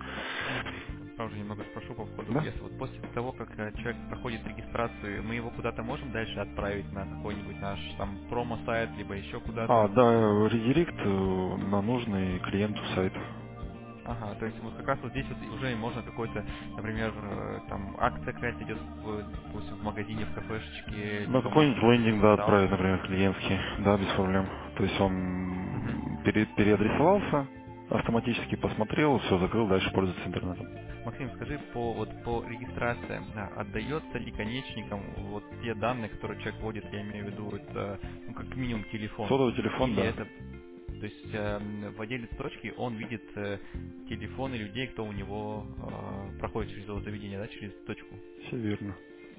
[1.18, 2.42] Правда, немного спрошу по входу да?
[2.42, 6.92] Если вот после того, как э, человек проходит регистрацию, мы его куда-то можем дальше отправить
[6.94, 9.84] на какой-нибудь наш там промо-сайт, либо еще куда-то?
[9.84, 13.14] А, да, редирект э, на нужный клиенту сайт.
[14.08, 16.46] Ага, то есть вот как раз вот здесь вот уже можно какой-то,
[16.78, 21.26] например, э, там акция какая-то идет, в, допустим, в магазине, в кафешечке.
[21.28, 24.48] Ну, какой-нибудь лендинг, да, отправить, например, клиентский, да, без проблем.
[24.78, 27.48] То есть он пере, переадресовался,
[27.90, 30.68] автоматически посмотрел, все закрыл, дальше пользуется интернетом.
[31.06, 36.62] Максим, скажи по вот по регистрации, да, отдается ли конечникам вот те данные, которые человек
[36.62, 39.28] вводит, я имею в виду, это ну, как минимум телефон.
[39.28, 40.06] Сотовый телефон, Или да.
[40.06, 40.28] Это,
[41.00, 41.60] то есть э,
[41.96, 43.58] владелец точки, он видит э,
[44.10, 48.16] телефоны людей, кто у него э, проходит через его заведение, да, через точку.
[48.48, 48.96] Все верно.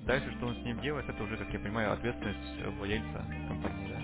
[0.07, 4.03] Дальше, что он с ним делает, это уже, как я понимаю, ответственность владельца компании, да?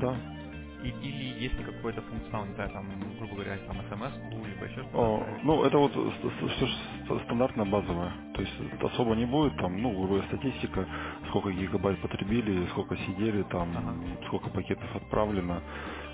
[0.00, 0.36] Да.
[0.82, 2.86] И, или есть ли какой-то функционал, не знаю, там,
[3.18, 4.12] грубо говоря, там смс
[4.46, 4.98] либо еще что-то?
[4.98, 8.12] О, ну, это вот все стандартно базовое.
[8.34, 10.86] То есть особо не будет, там, ну, грубая статистика,
[11.28, 13.94] сколько гигабайт потребили, сколько сидели, там, ага.
[14.26, 16.05] сколько пакетов отправлено, э,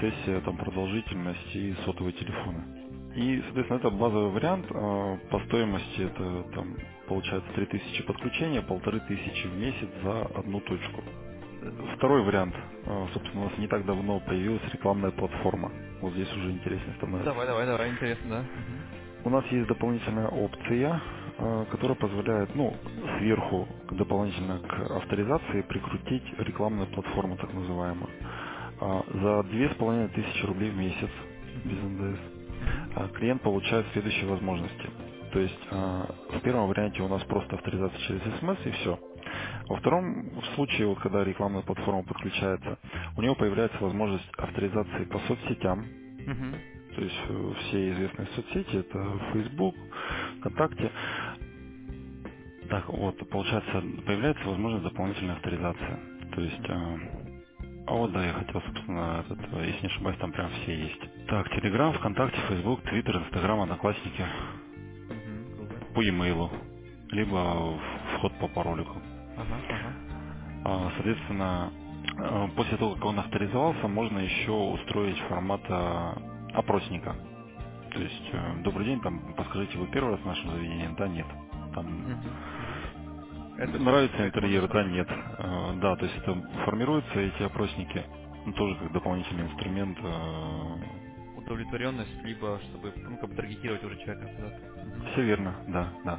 [0.00, 2.64] сессия, там, продолжительность и сотовые телефоны.
[3.16, 4.66] И, соответственно, это базовый вариант.
[4.70, 6.76] Э, по стоимости это, там,
[7.08, 11.02] получается 3000 подключения, полторы тысячи в месяц за одну точку.
[11.96, 12.54] Второй вариант.
[12.86, 15.72] А, собственно, у нас не так давно появилась рекламная платформа.
[16.00, 17.30] Вот здесь уже интереснее становится.
[17.32, 18.44] Давай, давай, давай, интересно, да.
[19.24, 21.00] У нас есть дополнительная опция,
[21.38, 22.74] а, которая позволяет, ну,
[23.18, 28.10] сверху дополнительно к авторизации прикрутить рекламную платформу, так называемую.
[28.82, 31.10] А, за две с половиной тысячи рублей в месяц
[31.64, 32.20] без НДС
[33.14, 34.90] клиент получает следующие возможности.
[35.32, 38.98] То есть в первом варианте у нас просто авторизация через смс и все.
[39.68, 42.78] Во втором случае, вот когда рекламная платформа подключается,
[43.16, 45.80] у него появляется возможность авторизации по соцсетям.
[45.80, 46.96] Угу.
[46.96, 49.74] То есть э, все известные соцсети, это Facebook,
[50.40, 50.90] ВКонтакте.
[52.68, 55.98] Так, вот, получается, появляется возможность дополнительной авторизации.
[56.34, 56.68] То есть,
[57.86, 61.00] а вот да, я хотел, собственно, этот, если не ошибаюсь, там прям все есть.
[61.28, 64.24] Так, Telegram, ВКонтакте, Facebook, Twitter, Instagram, Одноклассники.
[65.08, 66.50] Угу, по e-mail,
[67.10, 67.78] либо
[68.16, 69.00] вход по паролику.
[69.36, 69.56] Ага,
[70.64, 70.92] ага.
[70.96, 71.72] Соответственно,
[72.18, 75.62] э, после того, как он авторизовался, можно еще устроить формат
[76.54, 77.16] опросника.
[77.92, 80.88] То есть, э, добрый день, там, подскажите, вы первый раз в нашем заведении?
[80.96, 81.26] Да, нет.
[81.74, 81.86] Там,
[83.58, 84.68] это нравится интерьер?
[84.68, 85.08] Да, нет.
[85.80, 86.34] Да, то есть это
[86.64, 88.04] формируются эти опросники,
[88.46, 89.98] ну, тоже как дополнительный инструмент
[91.36, 95.12] удовлетворенность, либо чтобы ну, как бы таргетировать уже человека куда-то.
[95.12, 96.18] Все верно, да, да.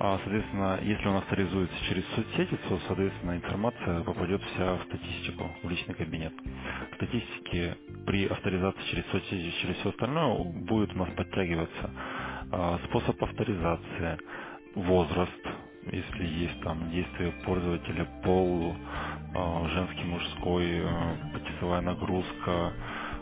[0.00, 5.70] А, соответственно, если он авторизуется через соцсети, то, соответственно, информация попадет вся в статистику, в
[5.70, 6.34] личный кабинет.
[6.92, 7.76] В статистике
[8.06, 11.90] при авторизации через соцсети, через все остальное будет у нас подтягиваться
[12.52, 14.18] а, способ авторизации,
[14.76, 15.48] возраст,
[15.92, 18.74] если есть там действие пользователя, пол,
[19.34, 20.82] а, женский, мужской,
[21.32, 22.72] почасовая нагрузка,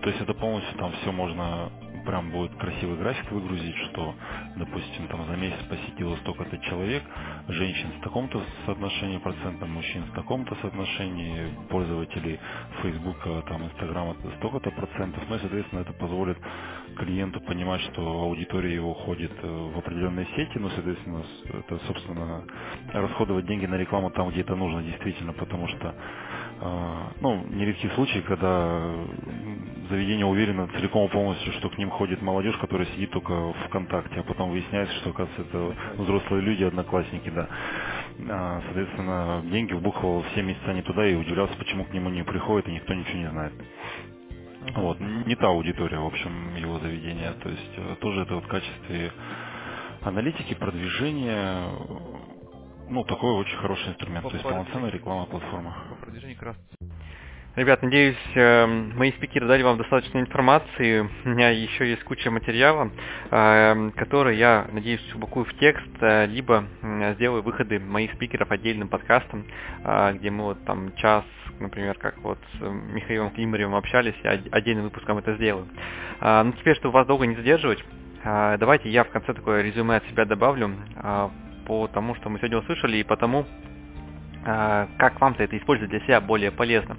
[0.03, 1.70] то есть это полностью там все можно,
[2.04, 4.14] прям будет красивый график выгрузить, что,
[4.56, 7.02] допустим, там за месяц посетило столько-то человек,
[7.48, 12.38] женщин с таком-то соотношением процентом, мужчин с таком-то соотношении, пользователей
[12.82, 15.22] Фейсбука, там, Инстаграма столько-то процентов.
[15.28, 16.38] Ну и, соответственно, это позволит
[16.96, 22.44] клиенту понимать, что аудитория его ходит э, в определенные сети, ну, соответственно, это, собственно,
[22.92, 25.94] расходовать деньги на рекламу там, где это нужно действительно, потому что
[27.20, 28.94] ну, нередки случаи, когда
[29.90, 34.22] заведение уверено целиком и полностью, что к ним ходит молодежь, которая сидит только ВКонтакте, а
[34.22, 37.48] потом выясняется, что, оказывается, это взрослые люди, одноклассники, да.
[38.29, 42.68] А, соответственно, деньги вбухивал все месяца не туда и удивлялся, почему к нему не приходит,
[42.68, 43.53] и никто ничего не знает.
[44.74, 47.33] Вот, не та аудитория, в общем, его заведения.
[47.42, 49.12] То есть э, тоже это вот в качестве
[50.00, 51.68] аналитики, продвижения,
[52.88, 55.77] ну, такой очень хороший инструмент, по то есть полноценная реклама платформа.
[55.90, 56.57] По продвижению как раз.
[57.57, 61.09] Ребят, надеюсь, эм, мои спикеры дали вам достаточно информации.
[61.25, 62.90] У меня еще есть куча материала,
[63.31, 66.64] эм, который я, надеюсь, упакую в текст, э, либо
[67.14, 69.44] сделаю выходы моих спикеров отдельным подкастом,
[69.85, 71.25] э, где мы вот там час,
[71.61, 75.68] например, как вот с Михаилом Климаревым общались, я отдельным выпуском это сделаю.
[76.20, 77.85] Э, ну, теперь, чтобы вас долго не задерживать,
[78.25, 80.75] давайте я в конце такое резюме от себя добавлю
[81.66, 83.46] по тому, что мы сегодня услышали, и по тому,
[84.44, 86.96] а, как вам это использовать для себя более полезно.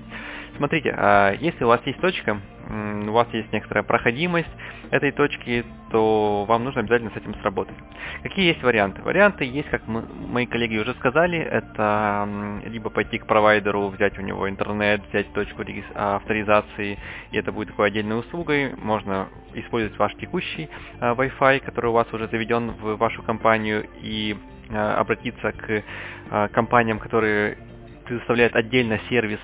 [0.57, 4.49] Смотрите, а, если у вас есть точка, у вас есть некоторая проходимость
[4.89, 7.75] этой точки, то вам нужно обязательно с этим сработать.
[8.23, 9.01] Какие есть варианты?
[9.03, 12.27] Варианты есть, как мы, мои коллеги уже сказали, это
[12.65, 15.63] либо пойти к провайдеру, взять у него интернет, взять точку
[15.93, 16.97] авторизации,
[17.31, 18.73] и это будет такой отдельной услугой.
[18.77, 20.69] Можно использовать ваш текущий
[20.99, 24.35] а, Wi-Fi, который у вас уже заведен в вашу компанию, и
[24.73, 27.57] обратиться к э, компаниям, которые
[28.05, 29.39] предоставляют отдельно сервис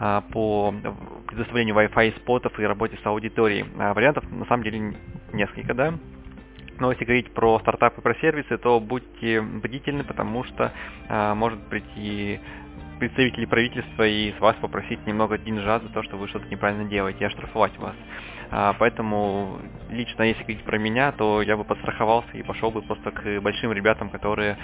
[0.00, 0.74] э, по
[1.26, 3.64] предоставлению Wi-Fi спотов и работе с аудиторией.
[3.74, 4.94] Вариантов на самом деле
[5.32, 5.94] несколько, да.
[6.78, 10.72] Но если говорить про стартапы, про сервисы, то будьте бдительны, потому что
[11.08, 12.38] может прийти
[12.98, 17.20] представителей правительства и с вас попросить немного деньжат за то, что вы что-то неправильно делаете,
[17.20, 17.94] и оштрафовать вас.
[18.50, 19.58] А, поэтому
[19.90, 23.72] лично, если говорить про меня, то я бы подстраховался и пошел бы просто к большим
[23.72, 24.56] ребятам, которые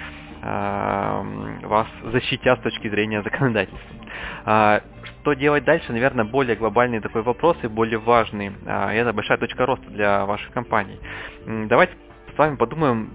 [0.43, 1.22] а,
[1.62, 3.97] вас защитят с точки зрения законодательства.
[4.45, 4.83] А,
[5.20, 8.53] что делать дальше, наверное, более глобальный такой вопрос и более важный.
[8.66, 10.99] Это большая точка роста для ваших компаний.
[11.47, 11.95] Давайте
[12.35, 13.12] с вами подумаем,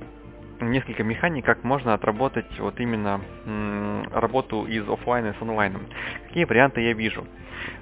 [0.61, 3.21] несколько механик, как можно отработать вот именно
[4.11, 5.87] работу из офлайна с онлайном.
[6.27, 7.25] Какие варианты я вижу?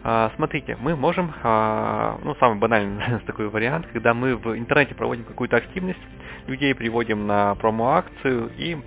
[0.03, 5.25] А, смотрите, мы можем, а, ну самый банальный такой вариант, когда мы в интернете проводим
[5.25, 5.99] какую-то активность,
[6.47, 8.77] людей приводим на промо-акцию и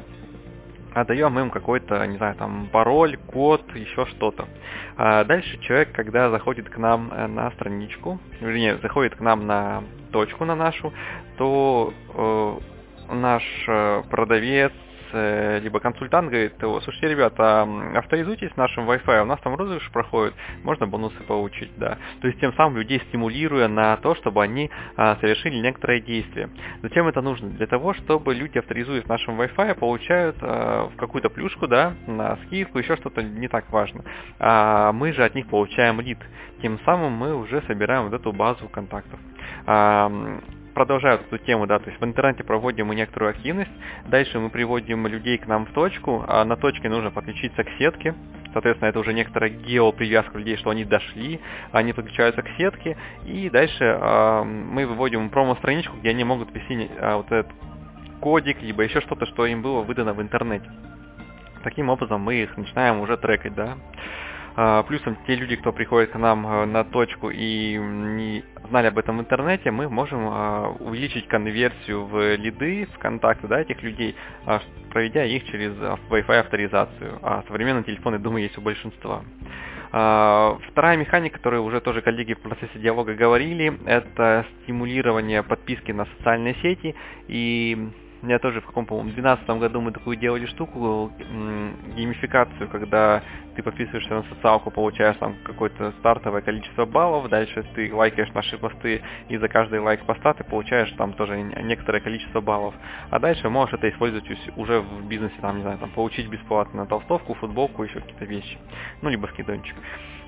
[0.94, 4.48] отдаем им какой-то, не знаю, там пароль, код, еще что-то.
[4.96, 9.82] А дальше человек, когда заходит к нам э, на страничку, вернее, заходит к нам на
[10.12, 10.92] точку на нашу,
[11.36, 14.72] то э, наш э, продавец,
[15.12, 21.22] либо консультант говорит, слушайте, ребята, авторизуйтесь нашим Wi-Fi, у нас там розыгрыш проходит, можно бонусы
[21.24, 21.98] получить, да.
[22.20, 26.50] То есть тем самым людей стимулируя на то, чтобы они а, совершили некоторые действия.
[26.82, 27.50] Зачем это нужно?
[27.50, 32.96] Для того, чтобы люди, авторизуясь нашим Wi-Fi, получают а, какую-то плюшку, да, на скидку, еще
[32.96, 34.04] что-то не так важно.
[34.38, 36.18] А мы же от них получаем лид.
[36.62, 39.18] Тем самым мы уже собираем вот эту базу контактов.
[40.78, 43.70] А, продолжают эту тему, да, то есть в интернете проводим мы некоторую активность,
[44.06, 48.14] дальше мы приводим людей к нам в точку, а на точке нужно подключиться к сетке,
[48.52, 51.40] соответственно, это уже некоторая геопривязка людей, что они дошли,
[51.72, 57.14] они подключаются к сетке, и дальше э, мы выводим промо-страничку, где они могут ввести э,
[57.16, 57.52] вот этот
[58.20, 60.70] кодик, либо еще что-то, что им было выдано в интернете.
[61.64, 63.74] Таким образом мы их начинаем уже трекать, да.
[64.60, 68.98] А, плюсом те люди, кто приходит к нам э, на точку и не знали об
[68.98, 74.16] этом в интернете, мы можем а, увеличить конверсию в лиды, в контакты да, этих людей,
[74.46, 75.74] а, проведя их через
[76.10, 77.20] Wi-Fi авторизацию.
[77.22, 79.22] А современные телефоны, думаю, есть у большинства.
[79.90, 86.56] Вторая механика, которую уже тоже коллеги в процессе диалога говорили, это стимулирование подписки на социальные
[86.56, 86.94] сети
[87.28, 87.88] и
[88.22, 91.12] у меня тоже в каком, по-моему, 2012 году мы такую делали штуку,
[91.96, 93.22] геймификацию, когда
[93.54, 99.02] ты подписываешься на социалку, получаешь там какое-то стартовое количество баллов, дальше ты лайкаешь наши посты,
[99.28, 102.74] и за каждый лайк поста ты получаешь там тоже некоторое количество баллов.
[103.10, 107.34] А дальше можешь это использовать уже в бизнесе, там, не знаю, там, получить бесплатно толстовку,
[107.34, 108.58] футболку, еще какие-то вещи.
[109.02, 109.76] Ну, либо скидончик.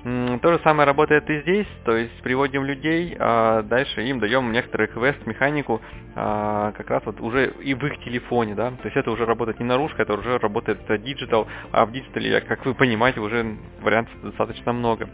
[0.03, 4.87] То же самое работает и здесь, то есть приводим людей, а дальше им даем некоторый
[4.87, 5.79] квест, механику,
[6.15, 9.59] а, как раз вот уже и в их телефоне, да, то есть это уже работает
[9.59, 14.73] не наружка, это уже работает digital, а в digital'е, как вы понимаете, уже вариантов достаточно
[14.73, 15.07] много.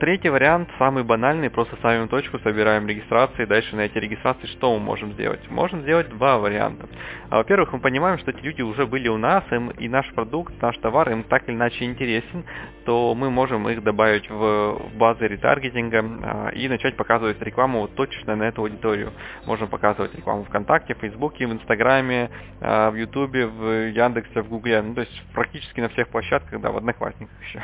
[0.00, 4.80] Третий вариант, самый банальный, просто ставим точку, собираем регистрации, дальше на эти регистрации что мы
[4.84, 5.48] можем сделать?
[5.50, 6.88] Можем сделать два варианта.
[7.30, 10.60] А, во-первых, мы понимаем, что эти люди уже были у нас, им, и наш продукт,
[10.60, 12.44] наш товар им так или иначе интересен,
[12.84, 18.34] то мы можем их добавить в, базы ретаргетинга а, и начать показывать рекламу вот точно
[18.34, 19.12] на эту аудиторию.
[19.46, 22.30] Можем показывать рекламу ВКонтакте, в Фейсбуке, в Инстаграме,
[22.60, 26.72] а, в Ютубе, в Яндексе, в Гугле, ну то есть практически на всех площадках, да,
[26.72, 27.60] в Одноклассниках еще.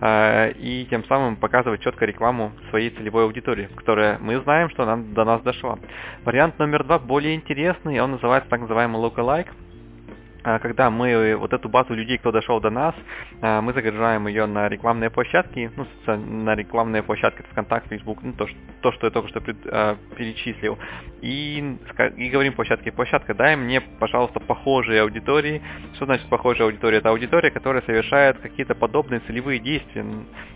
[0.58, 4.96] И тем самым показывать показывать четко рекламу своей целевой аудитории, которая мы знаем, что она
[4.96, 5.78] до нас дошла.
[6.24, 9.48] Вариант номер два более интересный, он называется так называемый lookalike.
[10.42, 12.94] А, когда мы вот эту базу людей, кто дошел до нас,
[13.42, 18.46] а, мы загружаем ее на рекламные площадки, ну, на рекламные площадки ВКонтакте, Facebook, ну, то,
[18.46, 20.78] что, то, что я только что пред, а, перечислил.
[21.20, 21.76] И,
[22.16, 25.62] и говорим площадке, площадка, дай мне, пожалуйста, похожие аудитории.
[25.94, 26.98] Что значит похожая аудитория?
[26.98, 30.04] Это аудитория, которая совершает какие-то подобные целевые действия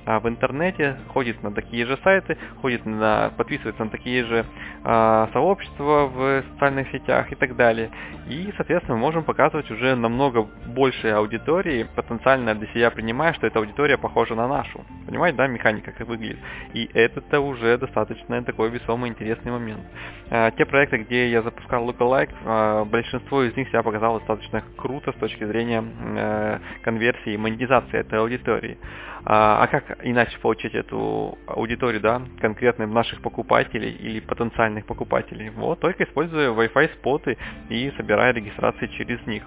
[0.07, 4.47] в интернете, ходит на такие же сайты, ходит на, подписывается на такие же
[4.83, 7.91] сообщества в социальных сетях и так далее.
[8.29, 13.59] И, соответственно, мы можем показывать уже намного большей аудитории, потенциально для себя принимая, что эта
[13.59, 14.85] аудитория похожа на нашу.
[15.07, 16.39] Понимаете, да, механика как выглядит.
[16.73, 19.83] И это уже достаточно такой весомый интересный момент.
[20.31, 25.13] А, те проекты, где я запускал Lookalike, а, большинство из них себя показало достаточно круто
[25.13, 25.85] с точки зрения
[26.17, 28.79] э, конверсии и монетизации этой аудитории.
[29.27, 35.51] А, а как иначе получить эту аудиторию, да, конкретно наших покупателей или потенциальных покупателей?
[35.51, 37.39] Вот, только используя Wi-Fi споты
[37.71, 39.43] и собирая регистрации через них.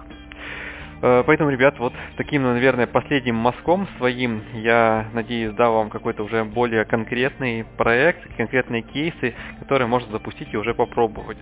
[1.00, 6.44] Э, поэтому, ребят, вот таким, наверное, последним мазком своим я надеюсь дал вам какой-то уже
[6.44, 11.38] более конкретный проект, конкретные кейсы, которые можно запустить и уже попробовать.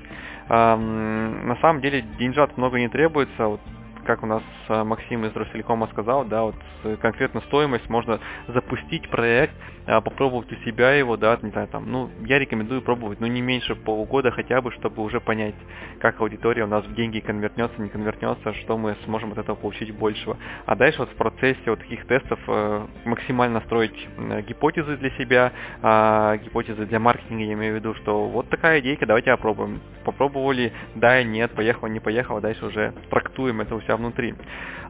[0.48, 3.58] На самом деле деньжат много не требуется.
[4.06, 6.54] Как у нас э, Максим из Ростелекома сказал, да, вот
[7.00, 9.54] конкретно стоимость, можно запустить проект,
[9.86, 13.40] а, попробовать у себя его, да, не знаю, там, ну, я рекомендую пробовать, ну, не
[13.40, 15.54] меньше полугода хотя бы, чтобы уже понять,
[16.00, 19.94] как аудитория у нас в деньги конвертнется, не конвертнется, что мы сможем от этого получить
[19.94, 20.36] большего.
[20.66, 25.52] А дальше вот в процессе вот таких тестов э, максимально строить э, гипотезы для себя,
[25.80, 29.80] э, гипотезы для маркетинга, я имею в виду, что вот такая идейка, давайте опробуем.
[30.04, 34.34] Попробовали, да, нет, поехал, не поехал, а дальше уже трактуем это у себя внутри.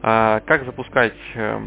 [0.01, 1.59] А, как запускать э,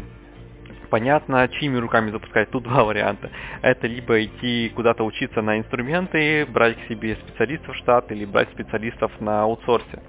[0.91, 2.51] понятно, чьими руками запускать.
[2.51, 3.31] Тут два варианта.
[3.63, 8.49] Это либо идти куда-то учиться на инструменты, брать к себе специалистов в штат, или брать
[8.51, 10.03] специалистов на аутсорсе.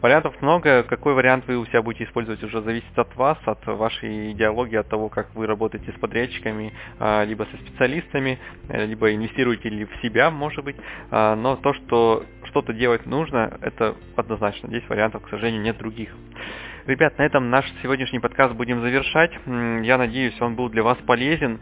[0.00, 0.84] Вариантов много.
[0.84, 4.88] Какой вариант вы у себя будете использовать, уже зависит от вас, от вашей идеологии, от
[4.88, 10.02] того, как вы работаете с подрядчиками, а, либо со специалистами, э, либо инвестируете ли в
[10.02, 10.76] себя, может быть.
[11.10, 14.68] А, но то, что что-то делать нужно, это однозначно.
[14.68, 16.10] Здесь вариантов, к сожалению, нет других.
[16.86, 19.30] Ребят, на этом наш сегодняшний подкаст будем завершать.
[19.46, 21.60] Я надеюсь, он был для вас полезен.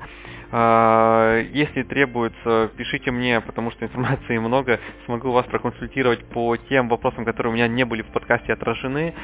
[0.52, 4.78] А, если требуется, пишите мне, потому что информации много.
[5.04, 9.14] Смогу вас проконсультировать по тем вопросам, которые у меня не были в подкасте отражены.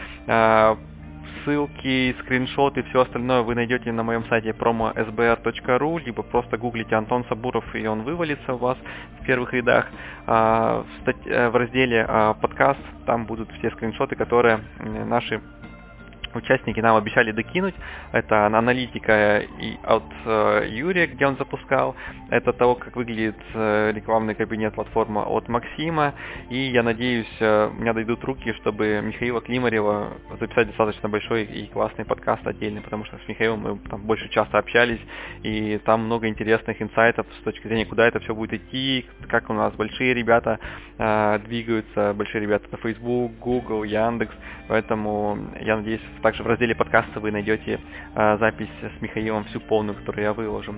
[1.43, 7.25] А, ссылки, скриншоты, все остальное вы найдете на моем сайте promo.sbr.ru, либо просто гуглите Антон
[7.29, 8.79] Сабуров, и он вывалится у вас
[9.21, 9.89] в первых рядах.
[10.27, 10.85] А.
[11.27, 12.07] Э, в разделе
[12.41, 15.41] подкаст там будут все скриншоты, которые наши
[16.35, 17.75] участники нам обещали докинуть.
[18.13, 19.43] Это аналитика
[19.85, 21.95] от э, Юрия, где он запускал.
[22.31, 26.15] Это того, как выглядит э, рекламный кабинет платформа от Максима.
[26.51, 31.67] И я надеюсь, э, у меня дойдут руки, чтобы Михаила Климарева записать достаточно большой и
[31.69, 35.01] классный подкаст отдельный, потому что с Михаилом мы там больше часто общались,
[35.43, 39.53] и там много интересных инсайтов с точки зрения, куда это все будет идти, как у
[39.53, 40.59] нас большие ребята
[40.99, 44.35] э, двигаются, большие ребята это Facebook, Google, Яндекс.
[44.69, 47.81] Поэтому я надеюсь, также в разделе подкаста вы найдете
[48.15, 50.75] э, запись с Михаилом всю полную, которую я выложу.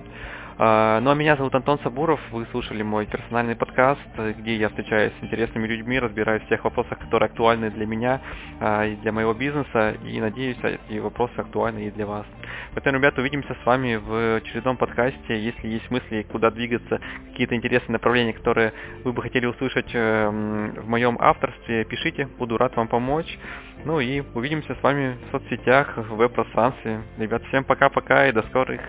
[0.57, 3.99] Э, ну а меня зовут Антон Сабуров, вы слушали мой персональный подкаст,
[4.37, 8.21] где я встречаюсь с интересными людьми, разбираюсь в тех вопросах, которые актуальны для меня
[8.61, 12.25] э, и для моего бизнеса, и надеюсь, эти вопросы актуальны и для вас.
[12.73, 15.37] Поэтому, ребята, увидимся с вами в очередном подкасте.
[15.37, 17.01] Если есть мысли, куда двигаться,
[17.31, 18.71] какие-то интересные направления, которые
[19.03, 23.37] вы бы хотели услышать э, в моем авторстве, пишите, буду рад вам помочь.
[23.83, 27.01] Ну и увидимся с вами в соцсетях, в веб-пространстве.
[27.17, 28.79] Ребят, всем пока-пока и до скорых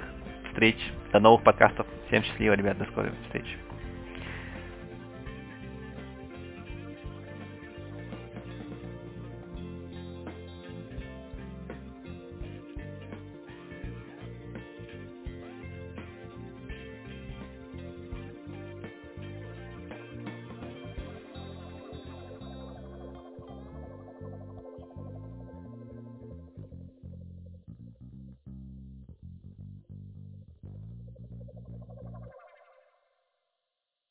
[0.57, 0.77] встреч,
[1.13, 1.87] до новых подкастов.
[2.07, 3.45] Всем счастливо, ребят, до скорых встреч.